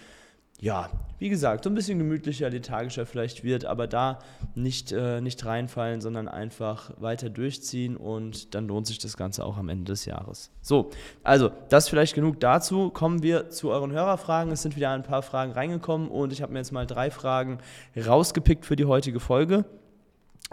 ja, 0.60 0.88
wie 1.18 1.28
gesagt, 1.28 1.64
so 1.64 1.70
ein 1.70 1.74
bisschen 1.74 1.98
gemütlicher, 1.98 2.48
lethargischer 2.48 3.06
vielleicht 3.06 3.44
wird, 3.44 3.64
aber 3.64 3.86
da 3.86 4.18
nicht, 4.54 4.92
äh, 4.92 5.20
nicht 5.20 5.44
reinfallen, 5.44 6.00
sondern 6.00 6.28
einfach 6.28 6.90
weiter 6.98 7.28
durchziehen 7.28 7.96
und 7.96 8.54
dann 8.54 8.68
lohnt 8.68 8.86
sich 8.86 8.98
das 8.98 9.16
Ganze 9.16 9.44
auch 9.44 9.56
am 9.56 9.68
Ende 9.68 9.84
des 9.92 10.04
Jahres. 10.04 10.50
So, 10.62 10.90
also 11.22 11.50
das 11.68 11.88
vielleicht 11.88 12.14
genug 12.14 12.40
dazu. 12.40 12.90
Kommen 12.90 13.22
wir 13.22 13.50
zu 13.50 13.70
euren 13.70 13.92
Hörerfragen. 13.92 14.52
Es 14.52 14.62
sind 14.62 14.76
wieder 14.76 14.90
ein 14.90 15.02
paar 15.02 15.22
Fragen 15.22 15.52
reingekommen 15.52 16.08
und 16.08 16.32
ich 16.32 16.40
habe 16.40 16.52
mir 16.52 16.60
jetzt 16.60 16.72
mal 16.72 16.86
drei 16.86 17.10
Fragen 17.10 17.58
rausgepickt 17.96 18.64
für 18.64 18.76
die 18.76 18.84
heutige 18.84 19.20
Folge. 19.20 19.64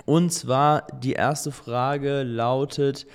Und 0.06 0.32
zwar 0.32 0.88
die 1.02 1.14
erste 1.14 1.52
Frage 1.52 2.24
lautet, 2.24 3.06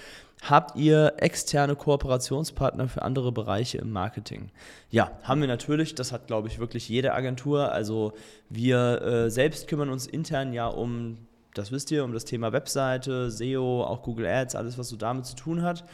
Habt 0.43 0.77
ihr 0.77 1.15
externe 1.17 1.75
Kooperationspartner 1.75 2.89
für 2.89 3.03
andere 3.03 3.33
Bereiche 3.33 3.79
im 3.79 3.91
Marketing? 3.91 4.51
Ja, 4.91 5.11
haben 5.23 5.41
wir 5.41 5.49
natürlich. 5.49 5.95
Das 5.95 6.13
hat, 6.13 6.27
glaube 6.27 6.49
ich, 6.49 6.59
wirklich 6.59 6.89
jede 6.89 7.15
Agentur. 7.15 7.73
Also 7.73 8.13
wir 8.49 9.03
äh, 9.03 9.31
selbst 9.31 9.67
kümmern 9.67 9.89
uns 9.89 10.07
intern 10.07 10.53
ja 10.53 10.69
um, 10.69 11.19
das 11.55 11.73
wisst 11.73 11.91
ihr, 11.91 12.05
um 12.05 12.13
das 12.13 12.27
Thema 12.27 12.53
Webseite, 12.53 13.31
SEO, 13.31 13.83
auch 13.83 14.03
Google 14.03 14.27
Ads, 14.27 14.55
alles, 14.55 14.79
was 14.79 14.89
so 14.89 14.97
damit 14.97 15.27
zu 15.27 15.35
tun 15.37 15.63
hat. 15.63 15.85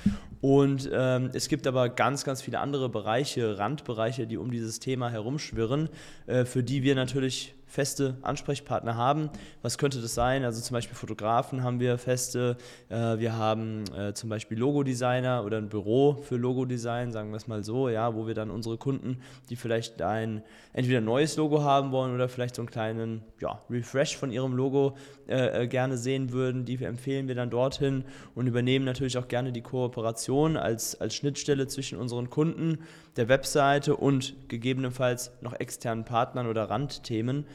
Und 0.41 0.91
ähm, 0.93 1.31
es 1.33 1.49
gibt 1.49 1.67
aber 1.67 1.89
ganz, 1.89 2.25
ganz 2.25 2.43
viele 2.43 2.59
andere 2.59 2.89
Bereiche, 2.89 3.59
Randbereiche, 3.59 4.27
die 4.27 4.37
um 4.37 4.51
dieses 4.51 4.81
Thema 4.81 5.09
herumschwirren, 5.09 5.89
äh, 6.27 6.45
für 6.45 6.63
die 6.63 6.83
wir 6.83 6.95
natürlich 6.95 7.55
feste 7.73 8.19
Ansprechpartner 8.21 8.97
haben. 8.97 9.31
Was 9.63 9.79
könnte 9.79 10.03
das 10.03 10.15
sein? 10.15 10.45
Also 10.45 10.61
zum 10.61 10.75
Beispiel 10.75 10.95
Fotografen 10.95 11.63
haben 11.63 11.81
wir 11.81 11.97
feste, 11.97 12.59
äh, 12.91 13.19
wir 13.19 13.35
haben 13.35 13.85
äh, 13.97 14.13
zum 14.13 14.29
Beispiel 14.29 14.59
Logodesigner 14.59 15.43
oder 15.43 15.57
ein 15.57 15.71
Büro 15.71 16.19
für 16.23 16.37
Logodesign, 16.37 17.13
sagen 17.13 17.31
wir 17.31 17.39
es 17.39 17.47
mal 17.47 17.65
so, 17.65 17.89
ja, 17.89 18.15
wo 18.15 18.27
wir 18.27 18.35
dann 18.35 18.51
unsere 18.51 18.77
Kunden, 18.77 19.23
die 19.49 19.57
vielleicht 19.57 20.03
ein 20.03 20.43
entweder 20.75 20.99
ein 20.99 21.07
neues 21.07 21.37
Logo 21.39 21.63
haben 21.63 21.93
wollen 21.93 22.15
oder 22.15 22.29
vielleicht 22.29 22.57
so 22.57 22.63
einen 22.63 22.71
kleinen 22.71 23.23
ja, 23.41 23.59
Refresh 23.71 24.19
von 24.19 24.31
ihrem 24.31 24.55
Logo 24.55 24.95
äh, 25.27 25.63
äh 25.63 25.67
gerne 25.67 25.97
sehen 25.97 26.31
würden, 26.31 26.67
die 26.67 26.83
empfehlen 26.85 27.27
wir 27.27 27.35
dann 27.35 27.49
dorthin 27.49 28.05
und 28.35 28.47
übernehmen 28.47 28.85
natürlich 28.85 29.17
auch 29.17 29.29
gerne 29.29 29.51
die 29.51 29.63
Kooperation 29.63 30.59
als, 30.59 31.01
als 31.01 31.15
Schnittstelle 31.15 31.69
zwischen 31.69 31.99
unseren 31.99 32.29
Kunden, 32.29 32.81
der 33.17 33.29
Webseite 33.29 33.97
und 33.97 34.35
gegebenenfalls 34.49 35.33
noch 35.41 35.59
externen 35.59 36.05
Partnern 36.05 36.47
oder 36.47 36.65
Randthemen. 36.65 37.47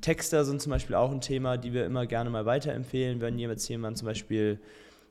Texter 0.00 0.44
sind 0.44 0.60
zum 0.60 0.70
Beispiel 0.70 0.96
auch 0.96 1.10
ein 1.10 1.20
Thema, 1.20 1.56
die 1.56 1.72
wir 1.72 1.86
immer 1.86 2.06
gerne 2.06 2.30
mal 2.30 2.46
weiterempfehlen, 2.46 3.20
wenn 3.20 3.38
jetzt 3.38 3.68
jemand 3.68 3.98
zum 3.98 4.06
Beispiel 4.06 4.60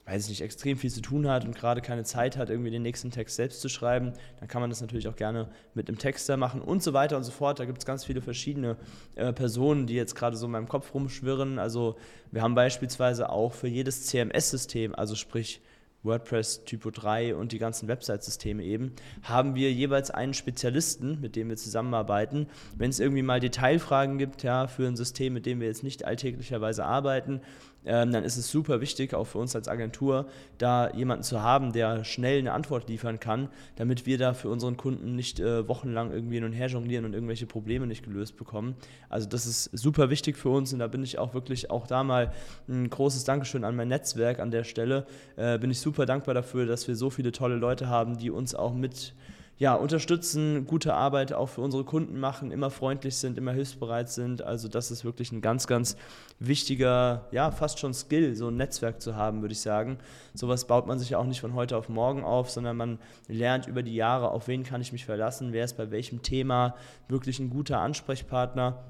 weiß 0.06 0.26
ich 0.26 0.30
nicht, 0.30 0.42
extrem 0.42 0.78
viel 0.78 0.92
zu 0.92 1.02
tun 1.02 1.28
hat 1.28 1.46
und 1.46 1.56
gerade 1.56 1.82
keine 1.82 2.04
Zeit 2.04 2.38
hat, 2.38 2.50
irgendwie 2.50 2.70
den 2.70 2.84
nächsten 2.84 3.10
Text 3.10 3.36
selbst 3.36 3.62
zu 3.62 3.70
schreiben, 3.70 4.14
dann 4.40 4.48
kann 4.48 4.62
man 4.62 4.70
das 4.70 4.82
natürlich 4.82 5.08
auch 5.08 5.16
gerne 5.16 5.50
mit 5.74 5.88
einem 5.88 5.98
Texter 5.98 6.38
machen 6.38 6.62
und 6.62 6.84
so 6.84 6.94
weiter 6.94 7.18
und 7.18 7.24
so 7.24 7.32
fort. 7.32 7.60
Da 7.60 7.66
gibt 7.66 7.80
es 7.80 7.86
ganz 7.86 8.06
viele 8.06 8.22
verschiedene 8.22 8.78
äh, 9.16 9.34
Personen, 9.34 9.88
die 9.88 9.96
jetzt 9.96 10.16
gerade 10.16 10.38
so 10.38 10.46
in 10.46 10.52
meinem 10.52 10.68
Kopf 10.68 10.94
rumschwirren. 10.94 11.58
Also 11.58 11.96
wir 12.32 12.44
haben 12.44 12.54
beispielsweise 12.54 13.30
auch 13.30 13.54
für 13.54 13.68
jedes 13.68 14.06
CMS-System, 14.06 14.94
also 14.94 15.16
sprich 15.16 15.62
WordPress 16.06 16.64
Typo 16.66 16.92
3 16.92 17.36
und 17.36 17.52
die 17.52 17.60
ganzen 17.60 17.88
Website-Systeme 17.88 18.64
eben, 18.64 18.94
haben 19.24 19.56
wir 19.56 19.72
jeweils 19.72 20.12
einen 20.12 20.34
Spezialisten, 20.34 21.20
mit 21.20 21.36
dem 21.36 21.50
wir 21.50 21.58
zusammenarbeiten. 21.58 22.48
Wenn 22.78 22.90
es 22.90 23.00
irgendwie 23.00 23.24
mal 23.24 23.40
Detailfragen 23.40 24.18
gibt, 24.18 24.44
ja, 24.44 24.68
für 24.68 24.88
ein 24.88 24.96
System, 24.96 25.34
mit 25.34 25.46
dem 25.46 25.60
wir 25.60 25.68
jetzt 25.68 25.84
nicht 25.84 26.06
alltäglicherweise 26.06 26.86
arbeiten, 26.86 27.42
ähm, 27.86 28.12
dann 28.12 28.24
ist 28.24 28.38
es 28.38 28.50
super 28.50 28.82
wichtig, 28.82 29.14
auch 29.14 29.26
für 29.26 29.38
uns 29.38 29.56
als 29.56 29.68
Agentur, 29.68 30.28
da 30.58 30.92
jemanden 30.92 31.24
zu 31.24 31.42
haben, 31.42 31.74
der 31.74 32.04
schnell 32.04 32.40
eine 32.40 32.54
Antwort 32.54 32.90
liefern 32.90 33.20
kann, 33.20 33.50
damit 33.76 34.06
wir 34.06 34.18
da 34.18 34.34
für 34.34 34.50
unseren 34.50 34.78
Kunden 34.78 35.16
nicht 35.16 35.40
äh, 35.40 35.68
wochenlang 35.68 36.12
irgendwie 36.12 36.36
hin 36.36 36.44
und 36.44 36.54
her 36.54 36.68
jonglieren 36.68 37.06
und 37.06 37.14
irgendwelche 37.14 37.46
Probleme 37.46 37.88
nicht 37.88 38.04
gelöst 38.04 38.38
bekommen. 38.38 38.76
Also 39.10 39.28
das 39.28 39.46
ist 39.46 39.70
super 39.74 40.10
wichtig 40.10 40.38
für 40.38 40.50
uns 40.50 40.74
und 40.74 40.80
da 40.80 40.88
bin 40.88 41.04
ich 41.04 41.20
auch 41.20 41.34
wirklich 41.34 41.72
auch 41.72 41.88
da 41.88 42.04
mal 42.04 42.32
ein 42.68 42.90
großes 42.90 43.24
Dankeschön 43.24 43.64
an 43.64 43.76
mein 43.76 43.88
Netzwerk 43.88 44.40
an 44.40 44.52
der 44.52 44.64
Stelle. 44.64 45.06
Äh, 45.36 45.58
bin 45.60 45.72
ich 45.72 45.80
super 45.80 46.06
dankbar 46.06 46.34
dafür, 46.34 46.66
dass 46.66 46.88
wir 46.88 46.96
so 46.96 47.10
viele 47.10 47.32
tolle 47.32 47.56
Leute 47.56 47.88
haben, 47.88 48.18
die 48.18 48.32
uns 48.32 48.56
auch 48.56 48.74
mit 48.74 49.14
ja, 49.58 49.74
unterstützen, 49.74 50.66
gute 50.66 50.94
Arbeit 50.94 51.32
auch 51.32 51.48
für 51.48 51.62
unsere 51.62 51.86
Kunden 51.86 52.20
machen, 52.20 52.52
immer 52.52 52.70
freundlich 52.70 53.16
sind, 53.16 53.38
immer 53.38 53.54
hilfsbereit 53.54 54.10
sind. 54.10 54.42
Also 54.42 54.68
das 54.68 54.92
ist 54.92 55.06
wirklich 55.06 55.32
ein 55.32 55.40
ganz, 55.40 55.66
ganz 55.66 55.96
wichtiger, 56.40 57.28
ja, 57.32 57.52
fast 57.52 57.80
schon 57.80 57.94
Skill, 57.94 58.36
so 58.36 58.50
ein 58.50 58.58
Netzwerk 58.58 59.02
zu 59.02 59.16
haben, 59.16 59.42
würde 59.42 59.54
ich 59.54 59.62
sagen. 59.62 59.98
Sowas 60.34 60.68
baut 60.68 60.88
man 60.88 61.00
sich 61.00 61.12
ja 61.12 61.20
auch 61.20 61.26
nicht 61.26 61.40
von 61.40 61.54
heute 61.54 61.78
auf 61.78 61.88
morgen 61.88 62.24
auf, 62.24 62.50
sondern 62.50 62.76
man 62.76 63.00
lernt 63.30 63.68
über 63.68 63.82
die 63.82 63.96
Jahre, 63.96 64.32
auf 64.32 64.50
wen 64.50 64.64
kann 64.64 64.82
ich 64.82 64.92
mich 64.92 65.06
verlassen, 65.06 65.54
wer 65.54 65.64
ist 65.64 65.78
bei 65.78 65.90
welchem 65.90 66.22
Thema 66.22 66.76
wirklich 67.08 67.40
ein 67.40 67.50
guter 67.50 67.80
Ansprechpartner 67.80 68.84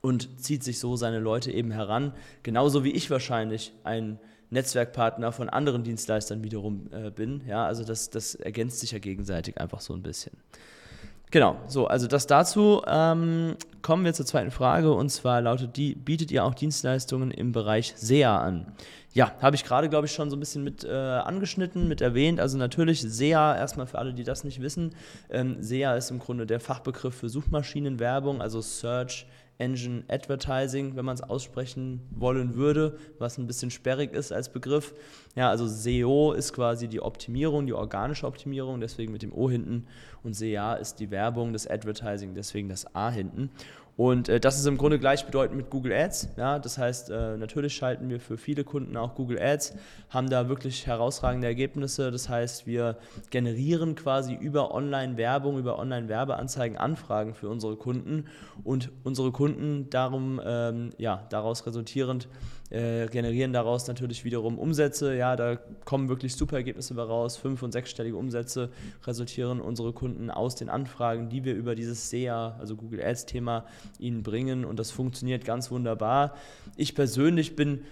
und 0.00 0.40
zieht 0.40 0.64
sich 0.64 0.80
so 0.80 0.96
seine 0.96 1.20
Leute 1.20 1.52
eben 1.52 1.70
heran. 1.70 2.12
Genauso 2.42 2.82
wie 2.82 2.90
ich 2.90 3.10
wahrscheinlich 3.10 3.72
ein 3.84 4.18
Netzwerkpartner 4.54 5.32
von 5.32 5.50
anderen 5.50 5.84
Dienstleistern 5.84 6.42
wiederum 6.42 6.88
äh, 6.92 7.10
bin. 7.10 7.42
Ja, 7.46 7.66
also 7.66 7.84
das, 7.84 8.08
das 8.08 8.34
ergänzt 8.34 8.80
sich 8.80 8.92
ja 8.92 8.98
gegenseitig 8.98 9.60
einfach 9.60 9.80
so 9.80 9.92
ein 9.92 10.02
bisschen. 10.02 10.32
Genau, 11.30 11.56
so, 11.66 11.88
also 11.88 12.06
das 12.06 12.28
dazu. 12.28 12.82
Ähm, 12.86 13.56
kommen 13.82 14.04
wir 14.04 14.14
zur 14.14 14.24
zweiten 14.24 14.52
Frage 14.52 14.92
und 14.92 15.10
zwar 15.10 15.40
lautet 15.40 15.76
die, 15.76 15.96
bietet 15.96 16.30
ihr 16.30 16.44
auch 16.44 16.54
Dienstleistungen 16.54 17.32
im 17.32 17.50
Bereich 17.50 17.92
SEA 17.96 18.38
an? 18.38 18.72
Ja, 19.14 19.32
habe 19.40 19.56
ich 19.56 19.64
gerade, 19.64 19.88
glaube 19.88 20.06
ich, 20.06 20.12
schon 20.12 20.30
so 20.30 20.36
ein 20.36 20.40
bisschen 20.40 20.62
mit 20.62 20.84
äh, 20.84 20.92
angeschnitten, 20.92 21.88
mit 21.88 22.00
erwähnt. 22.00 22.38
Also 22.38 22.56
natürlich 22.56 23.00
SEA, 23.00 23.56
erstmal 23.56 23.86
für 23.86 23.98
alle, 23.98 24.14
die 24.14 24.22
das 24.22 24.44
nicht 24.44 24.60
wissen. 24.60 24.94
Ähm, 25.28 25.56
SEA 25.60 25.96
ist 25.96 26.10
im 26.10 26.20
Grunde 26.20 26.46
der 26.46 26.60
Fachbegriff 26.60 27.16
für 27.16 27.28
Suchmaschinenwerbung, 27.28 28.40
also 28.40 28.60
Search 28.60 29.26
Engine 29.58 30.04
Advertising, 30.08 30.96
wenn 30.96 31.04
man 31.04 31.14
es 31.14 31.22
aussprechen 31.22 32.00
wollen 32.10 32.54
würde, 32.54 32.98
was 33.18 33.38
ein 33.38 33.46
bisschen 33.46 33.70
sperrig 33.70 34.12
ist 34.12 34.32
als 34.32 34.52
Begriff. 34.52 34.94
Ja, 35.36 35.50
also 35.50 35.66
SEO 35.66 36.32
ist 36.32 36.52
quasi 36.52 36.88
die 36.88 37.00
Optimierung, 37.00 37.66
die 37.66 37.72
organische 37.72 38.26
Optimierung, 38.26 38.80
deswegen 38.80 39.12
mit 39.12 39.22
dem 39.22 39.32
O 39.32 39.48
hinten. 39.48 39.86
Und 40.22 40.34
SEA 40.34 40.74
ist 40.74 40.96
die 40.96 41.10
Werbung, 41.10 41.52
das 41.52 41.66
Advertising, 41.66 42.34
deswegen 42.34 42.68
das 42.68 42.94
A 42.94 43.10
hinten. 43.10 43.50
Und 43.96 44.28
äh, 44.28 44.40
das 44.40 44.58
ist 44.58 44.66
im 44.66 44.76
Grunde 44.76 44.98
gleichbedeutend 44.98 45.56
mit 45.56 45.70
Google 45.70 45.92
Ads. 45.92 46.30
Ja? 46.36 46.58
Das 46.58 46.78
heißt, 46.78 47.10
äh, 47.10 47.36
natürlich 47.36 47.74
schalten 47.74 48.08
wir 48.08 48.20
für 48.20 48.36
viele 48.36 48.64
Kunden 48.64 48.96
auch 48.96 49.14
Google 49.14 49.40
Ads, 49.40 49.74
haben 50.10 50.28
da 50.28 50.48
wirklich 50.48 50.86
herausragende 50.86 51.46
Ergebnisse. 51.46 52.10
Das 52.10 52.28
heißt, 52.28 52.66
wir 52.66 52.96
generieren 53.30 53.94
quasi 53.94 54.34
über 54.34 54.74
Online-Werbung, 54.74 55.58
über 55.58 55.78
Online-Werbeanzeigen 55.78 56.76
Anfragen 56.76 57.34
für 57.34 57.48
unsere 57.48 57.76
Kunden 57.76 58.26
und 58.64 58.90
unsere 59.04 59.30
Kunden 59.30 59.90
darum, 59.90 60.40
ähm, 60.44 60.90
ja, 60.98 61.26
daraus 61.30 61.64
resultierend 61.66 62.28
äh, 62.70 63.06
generieren 63.06 63.52
daraus 63.52 63.86
natürlich 63.86 64.24
wiederum 64.24 64.58
Umsätze. 64.58 65.14
Ja, 65.14 65.36
da 65.36 65.56
kommen 65.84 66.08
wirklich 66.08 66.34
super 66.34 66.56
Ergebnisse 66.56 66.96
raus. 66.96 67.36
Fünf- 67.36 67.62
und 67.62 67.72
sechsstellige 67.72 68.16
Umsätze 68.16 68.70
resultieren 69.04 69.60
unsere 69.60 69.92
Kunden 69.92 70.30
aus 70.30 70.56
den 70.56 70.68
Anfragen, 70.68 71.28
die 71.28 71.44
wir 71.44 71.54
über 71.54 71.74
dieses 71.74 72.10
SEA, 72.10 72.56
also 72.58 72.74
Google 72.74 73.04
Ads-Thema, 73.04 73.64
ihnen 73.98 74.22
bringen. 74.22 74.64
Und 74.64 74.78
das 74.78 74.90
funktioniert 74.90 75.44
ganz 75.44 75.70
wunderbar. 75.70 76.34
Ich 76.76 76.94
persönlich 76.94 77.56
bin 77.56 77.82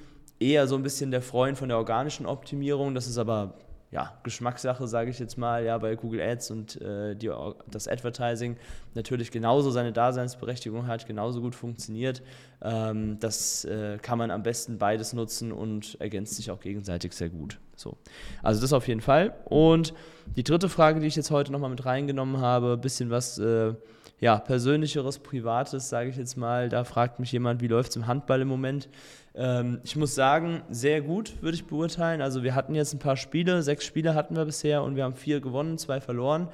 eher 0.40 0.66
so 0.66 0.76
ein 0.76 0.82
bisschen 0.82 1.10
der 1.10 1.22
Freund 1.22 1.56
von 1.56 1.68
der 1.68 1.78
organischen 1.78 2.26
Optimierung. 2.26 2.94
Das 2.94 3.06
ist 3.06 3.18
aber 3.18 3.54
ja, 3.92 4.10
Geschmackssache, 4.22 4.88
sage 4.88 5.10
ich 5.10 5.18
jetzt 5.18 5.36
mal, 5.36 5.62
ja, 5.64 5.76
bei 5.76 5.96
Google 5.96 6.22
Ads 6.22 6.50
und 6.50 6.80
äh, 6.80 7.14
die, 7.14 7.30
das 7.70 7.86
Advertising 7.86 8.56
natürlich 8.94 9.30
genauso 9.30 9.70
seine 9.70 9.92
Daseinsberechtigung 9.92 10.86
hat, 10.86 11.06
genauso 11.06 11.42
gut 11.42 11.54
funktioniert. 11.54 12.22
Ähm, 12.62 13.18
das 13.20 13.66
äh, 13.66 13.98
kann 14.00 14.16
man 14.16 14.30
am 14.30 14.42
besten 14.42 14.78
beides 14.78 15.12
nutzen 15.12 15.52
und 15.52 16.00
ergänzt 16.00 16.36
sich 16.36 16.50
auch 16.50 16.60
gegenseitig 16.60 17.12
sehr 17.12 17.28
gut. 17.28 17.58
So. 17.76 17.98
Also 18.42 18.62
das 18.62 18.72
auf 18.72 18.88
jeden 18.88 19.02
Fall. 19.02 19.34
Und 19.44 19.92
die 20.36 20.42
dritte 20.42 20.70
Frage, 20.70 21.00
die 21.00 21.06
ich 21.06 21.16
jetzt 21.16 21.30
heute 21.30 21.52
nochmal 21.52 21.70
mit 21.70 21.84
reingenommen 21.84 22.38
habe, 22.38 22.72
ein 22.72 22.80
bisschen 22.80 23.10
was 23.10 23.38
äh, 23.38 23.74
ja, 24.22 24.38
Persönlicheres, 24.38 25.18
Privates, 25.18 25.88
sage 25.88 26.08
ich 26.08 26.16
jetzt 26.16 26.36
mal. 26.36 26.68
Da 26.68 26.84
fragt 26.84 27.18
mich 27.18 27.32
jemand, 27.32 27.60
wie 27.60 27.66
läuft 27.66 27.90
es 27.90 27.96
im 27.96 28.06
Handball 28.06 28.40
im 28.40 28.46
Moment? 28.46 28.88
Ähm, 29.34 29.80
ich 29.82 29.96
muss 29.96 30.14
sagen, 30.14 30.62
sehr 30.70 31.02
gut 31.02 31.42
würde 31.42 31.56
ich 31.56 31.66
beurteilen. 31.66 32.22
Also 32.22 32.44
wir 32.44 32.54
hatten 32.54 32.76
jetzt 32.76 32.94
ein 32.94 33.00
paar 33.00 33.16
Spiele, 33.16 33.64
sechs 33.64 33.84
Spiele 33.84 34.14
hatten 34.14 34.36
wir 34.36 34.44
bisher 34.44 34.84
und 34.84 34.94
wir 34.94 35.02
haben 35.02 35.16
vier 35.16 35.40
gewonnen, 35.40 35.76
zwei 35.76 36.00
verloren. 36.00 36.48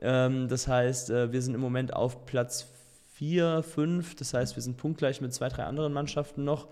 Ähm, 0.00 0.48
das 0.48 0.66
heißt, 0.66 1.10
äh, 1.10 1.30
wir 1.30 1.40
sind 1.40 1.54
im 1.54 1.60
Moment 1.60 1.94
auf 1.94 2.26
Platz 2.26 2.66
vier, 3.14 3.62
fünf. 3.62 4.16
Das 4.16 4.34
heißt, 4.34 4.56
wir 4.56 4.62
sind 4.62 4.76
punktgleich 4.76 5.20
mit 5.20 5.32
zwei, 5.32 5.48
drei 5.48 5.64
anderen 5.64 5.92
Mannschaften 5.92 6.42
noch. 6.42 6.66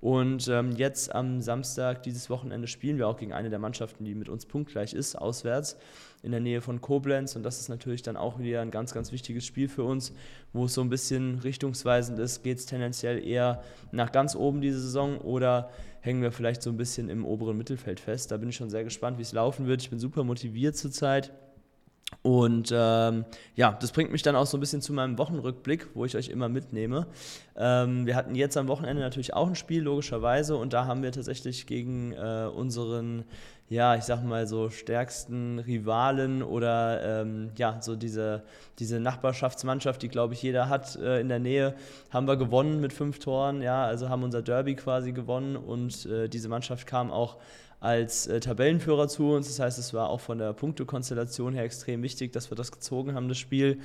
Und 0.00 0.46
ähm, 0.46 0.70
jetzt 0.70 1.12
am 1.12 1.40
Samstag 1.40 2.04
dieses 2.04 2.30
Wochenende 2.30 2.68
spielen 2.68 2.98
wir 2.98 3.08
auch 3.08 3.16
gegen 3.16 3.32
eine 3.32 3.50
der 3.50 3.58
Mannschaften, 3.58 4.04
die 4.04 4.14
mit 4.14 4.28
uns 4.28 4.46
punktgleich 4.46 4.94
ist, 4.94 5.16
auswärts 5.16 5.76
in 6.22 6.30
der 6.30 6.40
Nähe 6.40 6.60
von 6.60 6.80
Koblenz. 6.80 7.34
Und 7.34 7.42
das 7.42 7.58
ist 7.58 7.68
natürlich 7.68 8.02
dann 8.02 8.16
auch 8.16 8.38
wieder 8.38 8.60
ein 8.60 8.70
ganz, 8.70 8.94
ganz 8.94 9.10
wichtiges 9.10 9.44
Spiel 9.44 9.68
für 9.68 9.82
uns, 9.82 10.12
wo 10.52 10.66
es 10.66 10.74
so 10.74 10.82
ein 10.82 10.88
bisschen 10.88 11.40
richtungsweisend 11.40 12.20
ist. 12.20 12.44
Geht 12.44 12.58
es 12.58 12.66
tendenziell 12.66 13.26
eher 13.26 13.64
nach 13.90 14.12
ganz 14.12 14.36
oben 14.36 14.60
diese 14.60 14.80
Saison 14.80 15.18
oder 15.18 15.68
hängen 16.00 16.22
wir 16.22 16.30
vielleicht 16.30 16.62
so 16.62 16.70
ein 16.70 16.76
bisschen 16.76 17.08
im 17.08 17.24
oberen 17.24 17.56
Mittelfeld 17.56 17.98
fest? 17.98 18.30
Da 18.30 18.36
bin 18.36 18.50
ich 18.50 18.56
schon 18.56 18.70
sehr 18.70 18.84
gespannt, 18.84 19.18
wie 19.18 19.22
es 19.22 19.32
laufen 19.32 19.66
wird. 19.66 19.82
Ich 19.82 19.90
bin 19.90 19.98
super 19.98 20.22
motiviert 20.22 20.76
zurzeit. 20.76 21.32
Und 22.22 22.72
ähm, 22.74 23.26
ja, 23.54 23.76
das 23.80 23.92
bringt 23.92 24.10
mich 24.10 24.22
dann 24.22 24.34
auch 24.34 24.46
so 24.46 24.56
ein 24.56 24.60
bisschen 24.60 24.80
zu 24.80 24.92
meinem 24.92 25.18
Wochenrückblick, 25.18 25.88
wo 25.94 26.04
ich 26.04 26.16
euch 26.16 26.28
immer 26.30 26.48
mitnehme. 26.48 27.06
Ähm, 27.56 28.06
wir 28.06 28.16
hatten 28.16 28.34
jetzt 28.34 28.56
am 28.56 28.66
Wochenende 28.68 29.02
natürlich 29.02 29.34
auch 29.34 29.46
ein 29.46 29.54
Spiel, 29.54 29.82
logischerweise, 29.82 30.56
und 30.56 30.72
da 30.72 30.86
haben 30.86 31.02
wir 31.02 31.12
tatsächlich 31.12 31.66
gegen 31.66 32.12
äh, 32.12 32.48
unseren 32.52 33.24
ja, 33.70 33.96
ich 33.96 34.04
sag 34.04 34.24
mal 34.24 34.46
so 34.46 34.70
stärksten 34.70 35.58
Rivalen 35.58 36.42
oder 36.42 37.20
ähm, 37.20 37.50
ja, 37.56 37.78
so 37.80 37.96
diese, 37.96 38.42
diese 38.78 38.98
Nachbarschaftsmannschaft, 38.98 40.02
die 40.02 40.08
glaube 40.08 40.34
ich 40.34 40.42
jeder 40.42 40.68
hat 40.70 40.96
äh, 40.96 41.20
in 41.20 41.28
der 41.28 41.38
Nähe, 41.38 41.74
haben 42.10 42.26
wir 42.26 42.36
gewonnen 42.36 42.80
mit 42.80 42.94
fünf 42.94 43.18
Toren, 43.18 43.60
ja, 43.60 43.84
also 43.84 44.08
haben 44.08 44.22
unser 44.22 44.40
Derby 44.40 44.74
quasi 44.74 45.12
gewonnen. 45.12 45.56
Und 45.56 46.06
äh, 46.06 46.28
diese 46.28 46.48
Mannschaft 46.48 46.86
kam 46.86 47.10
auch 47.10 47.36
als 47.80 48.26
äh, 48.26 48.40
Tabellenführer 48.40 49.08
zu 49.08 49.32
uns. 49.32 49.46
Das 49.48 49.60
heißt, 49.60 49.78
es 49.78 49.94
war 49.94 50.10
auch 50.10 50.20
von 50.20 50.38
der 50.38 50.52
Punktekonstellation 50.52 51.54
her 51.54 51.64
extrem 51.64 52.02
wichtig, 52.02 52.32
dass 52.32 52.50
wir 52.50 52.56
das 52.56 52.72
gezogen 52.72 53.14
haben, 53.14 53.28
das 53.28 53.38
Spiel. 53.38 53.80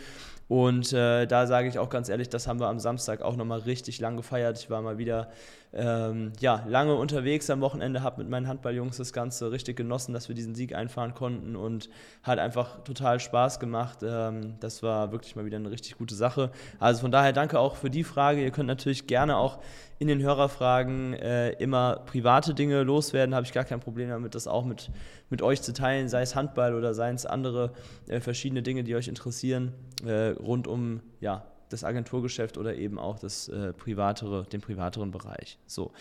Und 0.48 0.94
äh, 0.94 1.26
da 1.26 1.48
sage 1.48 1.68
ich 1.68 1.80
auch 1.80 1.90
ganz 1.90 2.10
ehrlich, 2.10 2.30
das 2.30 2.48
haben 2.48 2.60
wir 2.60 2.68
am 2.68 2.80
Samstag 2.80 3.22
auch 3.22 3.36
nochmal 3.36 3.60
richtig 3.60 4.00
lang 4.00 4.18
gefeiert. 4.18 4.58
Ich 4.60 4.70
war 4.70 4.82
mal 4.82 4.98
wieder 4.98 5.30
ähm, 5.74 6.34
ja, 6.40 6.64
lange 6.68 6.96
unterwegs 6.96 7.50
am 7.50 7.62
Wochenende, 7.62 8.04
habe 8.04 8.22
mit 8.22 8.30
meinen 8.30 8.48
Handballjungs 8.48 8.98
das 8.98 9.12
Ganze 9.12 9.52
richtig 9.52 9.76
genossen, 9.76 10.14
dass 10.14 10.28
wir 10.28 10.36
diesen 10.36 10.54
Sieg 10.54 10.76
einfahren 10.76 11.16
konnten 11.16 11.56
und 11.56 11.90
hat 12.22 12.38
einfach 12.40 12.84
total 12.84 13.20
Spaß 13.20 13.60
gemacht. 13.60 14.00
Ähm, 14.04 14.56
das 14.60 14.84
war 14.84 15.12
wirklich 15.12 15.36
mal 15.36 15.46
wieder 15.46 15.58
eine 15.58 15.72
richtig 15.72 15.98
gute 15.98 16.14
Sache. 16.14 16.52
Also 16.80 17.02
von 17.02 17.12
daher 17.12 17.34
danke 17.34 17.60
auch 17.60 17.76
für 17.76 17.90
die 17.90 18.04
Frage. 18.04 18.44
Ihr 18.44 18.52
könnt 18.52 18.68
natürlich 18.68 19.08
gerne 19.08 19.38
auch 19.38 19.60
in 20.04 20.08
den 20.08 20.22
Hörerfragen 20.22 21.14
äh, 21.14 21.52
immer 21.54 22.02
private 22.06 22.54
Dinge 22.54 22.84
loswerden, 22.84 23.34
habe 23.34 23.46
ich 23.46 23.54
gar 23.54 23.64
kein 23.64 23.80
Problem 23.80 24.10
damit, 24.10 24.36
das 24.36 24.48
auch 24.48 24.66
mit, 24.66 24.92
mit 25.34 25.42
euch 25.42 25.63
zu 25.63 25.74
teilen, 25.74 26.10
sei 26.10 26.22
es 26.22 26.36
Handball 26.36 26.75
oder 26.75 26.94
seien 26.94 27.16
es 27.16 27.25
andere 27.25 27.72
äh, 28.08 28.20
verschiedene 28.20 28.62
Dinge, 28.62 28.84
die 28.84 28.96
euch 28.96 29.08
interessieren, 29.08 29.74
äh, 30.06 30.36
rund 30.40 30.68
um 30.68 31.02
ja, 31.22 31.44
das 31.70 31.84
Agenturgeschäft 31.84 32.60
oder 32.60 32.75
eben 32.75 33.00
auch 33.00 33.18
das 33.18 33.50
äh, 33.50 33.74
privatere, 33.74 34.44
den 34.44 34.62
privateren 34.62 35.10
Bereich. 35.10 35.58
So. 35.66 35.92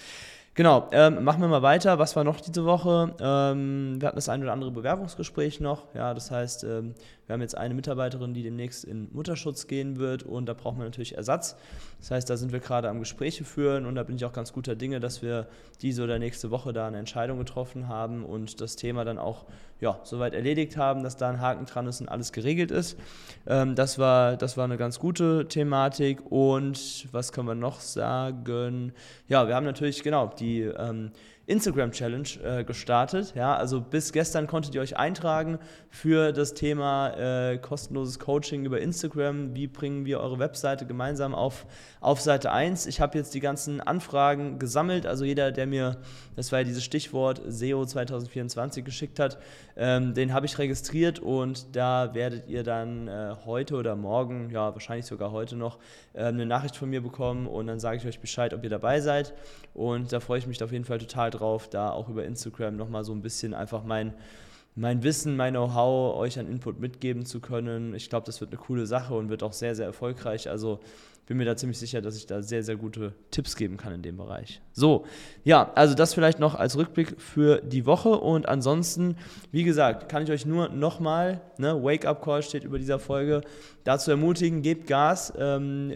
Genau, 0.54 0.90
ähm, 0.92 1.24
machen 1.24 1.40
wir 1.40 1.48
mal 1.48 1.62
weiter. 1.62 1.98
Was 1.98 2.14
war 2.14 2.24
noch 2.24 2.38
diese 2.38 2.66
Woche? 2.66 3.14
Ähm, 3.18 3.98
wir 3.98 4.08
hatten 4.08 4.18
das 4.18 4.28
ein 4.28 4.42
oder 4.42 4.52
andere 4.52 4.70
Bewerbungsgespräch 4.70 5.60
noch. 5.60 5.94
Ja, 5.94 6.12
das 6.12 6.30
heißt, 6.30 6.64
ähm, 6.64 6.94
wir 7.26 7.34
haben 7.34 7.40
jetzt 7.40 7.56
eine 7.56 7.74
Mitarbeiterin, 7.74 8.34
die 8.34 8.42
demnächst 8.42 8.84
in 8.84 9.08
Mutterschutz 9.12 9.66
gehen 9.66 9.98
wird 9.98 10.22
und 10.22 10.46
da 10.46 10.54
brauchen 10.54 10.78
wir 10.78 10.84
natürlich 10.84 11.16
Ersatz. 11.16 11.56
Das 12.00 12.10
heißt, 12.10 12.28
da 12.28 12.36
sind 12.36 12.52
wir 12.52 12.60
gerade 12.60 12.88
am 12.88 12.98
Gespräche 12.98 13.44
führen 13.44 13.86
und 13.86 13.94
da 13.94 14.02
bin 14.02 14.16
ich 14.16 14.24
auch 14.24 14.32
ganz 14.32 14.52
guter 14.52 14.74
Dinge, 14.74 15.00
dass 15.00 15.22
wir 15.22 15.46
diese 15.82 16.02
oder 16.02 16.18
nächste 16.18 16.50
Woche 16.50 16.72
da 16.72 16.86
eine 16.86 16.98
Entscheidung 16.98 17.38
getroffen 17.38 17.88
haben 17.88 18.24
und 18.24 18.60
das 18.60 18.76
Thema 18.76 19.04
dann 19.04 19.18
auch 19.18 19.46
ja, 19.80 20.00
soweit 20.04 20.34
erledigt 20.34 20.76
haben, 20.76 21.02
dass 21.02 21.16
da 21.16 21.28
ein 21.28 21.40
Haken 21.40 21.66
dran 21.66 21.86
ist 21.86 22.00
und 22.00 22.08
alles 22.08 22.32
geregelt 22.32 22.70
ist. 22.70 22.96
Ähm, 23.46 23.74
das, 23.74 23.98
war, 23.98 24.36
das 24.36 24.56
war 24.56 24.64
eine 24.64 24.76
ganz 24.76 24.98
gute 24.98 25.46
Thematik 25.48 26.30
und 26.30 27.08
was 27.12 27.32
können 27.32 27.48
wir 27.48 27.54
noch 27.54 27.80
sagen? 27.80 28.92
Ja, 29.28 29.48
wir 29.48 29.56
haben 29.56 29.66
natürlich, 29.66 30.02
genau, 30.02 30.28
die 30.38 30.60
ähm, 30.60 31.10
Instagram 31.46 31.90
Challenge 31.90 32.28
äh, 32.44 32.64
gestartet. 32.64 33.34
Ja, 33.34 33.56
also 33.56 33.80
bis 33.80 34.12
gestern 34.12 34.46
konntet 34.46 34.74
ihr 34.74 34.80
euch 34.80 34.96
eintragen 34.96 35.58
für 35.90 36.32
das 36.32 36.54
Thema 36.54 37.50
äh, 37.50 37.58
kostenloses 37.58 38.20
Coaching 38.20 38.64
über 38.64 38.80
Instagram. 38.80 39.54
Wie 39.54 39.66
bringen 39.66 40.04
wir 40.04 40.20
eure 40.20 40.38
Webseite 40.38 40.86
gemeinsam 40.86 41.34
auf, 41.34 41.66
auf 42.00 42.20
Seite 42.20 42.52
1? 42.52 42.86
Ich 42.86 43.00
habe 43.00 43.18
jetzt 43.18 43.34
die 43.34 43.40
ganzen 43.40 43.80
Anfragen 43.80 44.60
gesammelt. 44.60 45.04
Also 45.04 45.24
jeder, 45.24 45.50
der 45.50 45.66
mir, 45.66 45.98
das 46.36 46.52
war 46.52 46.60
ja 46.60 46.64
dieses 46.64 46.84
Stichwort 46.84 47.42
SEO 47.46 47.84
2024 47.84 48.84
geschickt 48.84 49.18
hat, 49.18 49.38
ähm, 49.76 50.14
den 50.14 50.32
habe 50.32 50.46
ich 50.46 50.58
registriert 50.58 51.18
und 51.18 51.74
da 51.76 52.14
werdet 52.14 52.48
ihr 52.48 52.62
dann 52.62 53.08
äh, 53.08 53.34
heute 53.44 53.76
oder 53.76 53.96
morgen, 53.96 54.50
ja 54.50 54.72
wahrscheinlich 54.72 55.06
sogar 55.06 55.32
heute 55.32 55.56
noch, 55.56 55.78
ähm, 56.14 56.34
eine 56.34 56.46
Nachricht 56.46 56.76
von 56.76 56.90
mir 56.90 57.02
bekommen 57.02 57.46
und 57.46 57.66
dann 57.66 57.80
sage 57.80 57.98
ich 57.98 58.06
euch 58.06 58.20
Bescheid, 58.20 58.54
ob 58.54 58.62
ihr 58.64 58.70
dabei 58.70 59.00
seid. 59.00 59.34
Und 59.74 60.12
da 60.12 60.20
freue 60.20 60.38
ich 60.38 60.46
mich 60.46 60.62
auf 60.62 60.72
jeden 60.72 60.84
Fall 60.84 60.98
total 60.98 61.30
drauf, 61.30 61.68
da 61.68 61.90
auch 61.90 62.08
über 62.08 62.24
Instagram 62.24 62.76
nochmal 62.76 63.04
so 63.04 63.12
ein 63.12 63.22
bisschen 63.22 63.54
einfach 63.54 63.84
mein, 63.84 64.14
mein 64.74 65.02
Wissen, 65.02 65.36
mein 65.36 65.54
Know-how 65.54 66.16
euch 66.16 66.38
an 66.38 66.48
Input 66.48 66.80
mitgeben 66.80 67.26
zu 67.26 67.40
können. 67.40 67.94
Ich 67.94 68.08
glaube, 68.08 68.26
das 68.26 68.40
wird 68.40 68.50
eine 68.50 68.60
coole 68.60 68.86
Sache 68.86 69.14
und 69.14 69.28
wird 69.28 69.42
auch 69.42 69.52
sehr, 69.52 69.74
sehr 69.74 69.86
erfolgreich. 69.86 70.48
Also 70.48 70.80
bin 71.26 71.36
mir 71.36 71.44
da 71.44 71.56
ziemlich 71.56 71.78
sicher, 71.78 72.00
dass 72.00 72.16
ich 72.16 72.26
da 72.26 72.42
sehr, 72.42 72.64
sehr 72.64 72.76
gute 72.76 73.12
Tipps 73.30 73.54
geben 73.54 73.76
kann 73.76 73.94
in 73.94 74.02
dem 74.02 74.16
Bereich. 74.16 74.60
So, 74.72 75.06
ja, 75.44 75.70
also 75.74 75.94
das 75.94 76.14
vielleicht 76.14 76.40
noch 76.40 76.54
als 76.56 76.76
Rückblick 76.76 77.20
für 77.20 77.60
die 77.60 77.86
Woche 77.86 78.10
und 78.10 78.48
ansonsten, 78.48 79.16
wie 79.52 79.62
gesagt, 79.62 80.08
kann 80.08 80.24
ich 80.24 80.30
euch 80.30 80.46
nur 80.46 80.68
nochmal, 80.68 81.40
ne, 81.58 81.80
Wake-up-Call 81.82 82.42
steht 82.42 82.64
über 82.64 82.78
dieser 82.78 82.98
Folge, 82.98 83.42
dazu 83.84 84.10
ermutigen, 84.10 84.62
gebt 84.62 84.88
Gas, 84.88 85.32
ähm, 85.38 85.92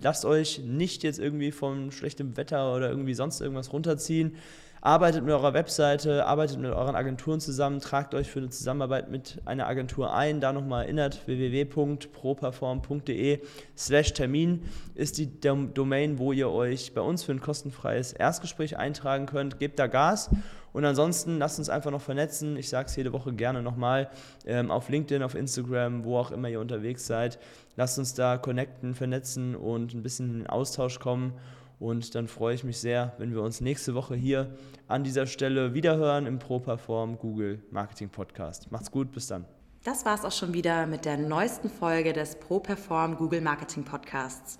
lasst 0.00 0.24
euch 0.24 0.62
nicht 0.64 1.02
jetzt 1.02 1.18
irgendwie 1.18 1.52
vom 1.52 1.90
schlechten 1.90 2.36
Wetter 2.38 2.74
oder 2.74 2.88
irgendwie 2.88 3.14
sonst 3.14 3.40
irgendwas 3.40 3.72
runterziehen 3.72 4.36
arbeitet 4.80 5.24
mit 5.24 5.32
eurer 5.32 5.54
Webseite, 5.54 6.26
arbeitet 6.26 6.58
mit 6.58 6.70
euren 6.70 6.96
Agenturen 6.96 7.40
zusammen, 7.40 7.80
tragt 7.80 8.14
euch 8.14 8.30
für 8.30 8.38
eine 8.38 8.50
Zusammenarbeit 8.50 9.10
mit 9.10 9.42
einer 9.44 9.66
Agentur 9.66 10.14
ein. 10.14 10.40
Da 10.40 10.52
nochmal 10.52 10.84
erinnert, 10.84 11.26
www.properform.de 11.26 13.40
slash 13.76 14.12
Termin 14.14 14.62
ist 14.94 15.18
die 15.18 15.40
Domain, 15.40 16.18
wo 16.18 16.32
ihr 16.32 16.48
euch 16.50 16.94
bei 16.94 17.02
uns 17.02 17.24
für 17.24 17.32
ein 17.32 17.40
kostenfreies 17.40 18.12
Erstgespräch 18.12 18.78
eintragen 18.78 19.26
könnt. 19.26 19.58
Gebt 19.58 19.76
da 19.78 19.86
Gas. 19.86 20.30
Und 20.72 20.84
ansonsten 20.84 21.38
lasst 21.38 21.58
uns 21.58 21.68
einfach 21.68 21.90
noch 21.90 22.00
vernetzen. 22.00 22.56
Ich 22.56 22.68
sage 22.68 22.86
es 22.86 22.94
jede 22.94 23.12
Woche 23.12 23.32
gerne 23.32 23.60
nochmal. 23.60 24.08
Ähm, 24.46 24.70
auf 24.70 24.88
LinkedIn, 24.88 25.24
auf 25.24 25.34
Instagram, 25.34 26.04
wo 26.04 26.16
auch 26.16 26.30
immer 26.30 26.48
ihr 26.48 26.60
unterwegs 26.60 27.04
seid. 27.06 27.40
Lasst 27.76 27.98
uns 27.98 28.14
da 28.14 28.38
connecten, 28.38 28.94
vernetzen 28.94 29.56
und 29.56 29.94
ein 29.94 30.04
bisschen 30.04 30.30
in 30.30 30.38
den 30.40 30.46
Austausch 30.46 31.00
kommen. 31.00 31.32
Und 31.80 32.14
dann 32.14 32.28
freue 32.28 32.54
ich 32.54 32.62
mich 32.62 32.78
sehr, 32.78 33.14
wenn 33.16 33.32
wir 33.32 33.42
uns 33.42 33.62
nächste 33.62 33.94
Woche 33.94 34.14
hier 34.14 34.54
an 34.86 35.02
dieser 35.02 35.26
Stelle 35.26 35.72
wiederhören 35.72 36.26
im 36.26 36.38
ProPerform 36.38 37.18
Google 37.18 37.62
Marketing 37.70 38.10
Podcast. 38.10 38.70
Macht's 38.70 38.90
gut, 38.90 39.12
bis 39.12 39.26
dann. 39.26 39.46
Das 39.82 40.04
war's 40.04 40.26
auch 40.26 40.32
schon 40.32 40.52
wieder 40.52 40.86
mit 40.86 41.06
der 41.06 41.16
neuesten 41.16 41.70
Folge 41.70 42.12
des 42.12 42.36
ProPerform 42.36 43.16
Google 43.16 43.40
Marketing 43.40 43.84
Podcasts. 43.84 44.58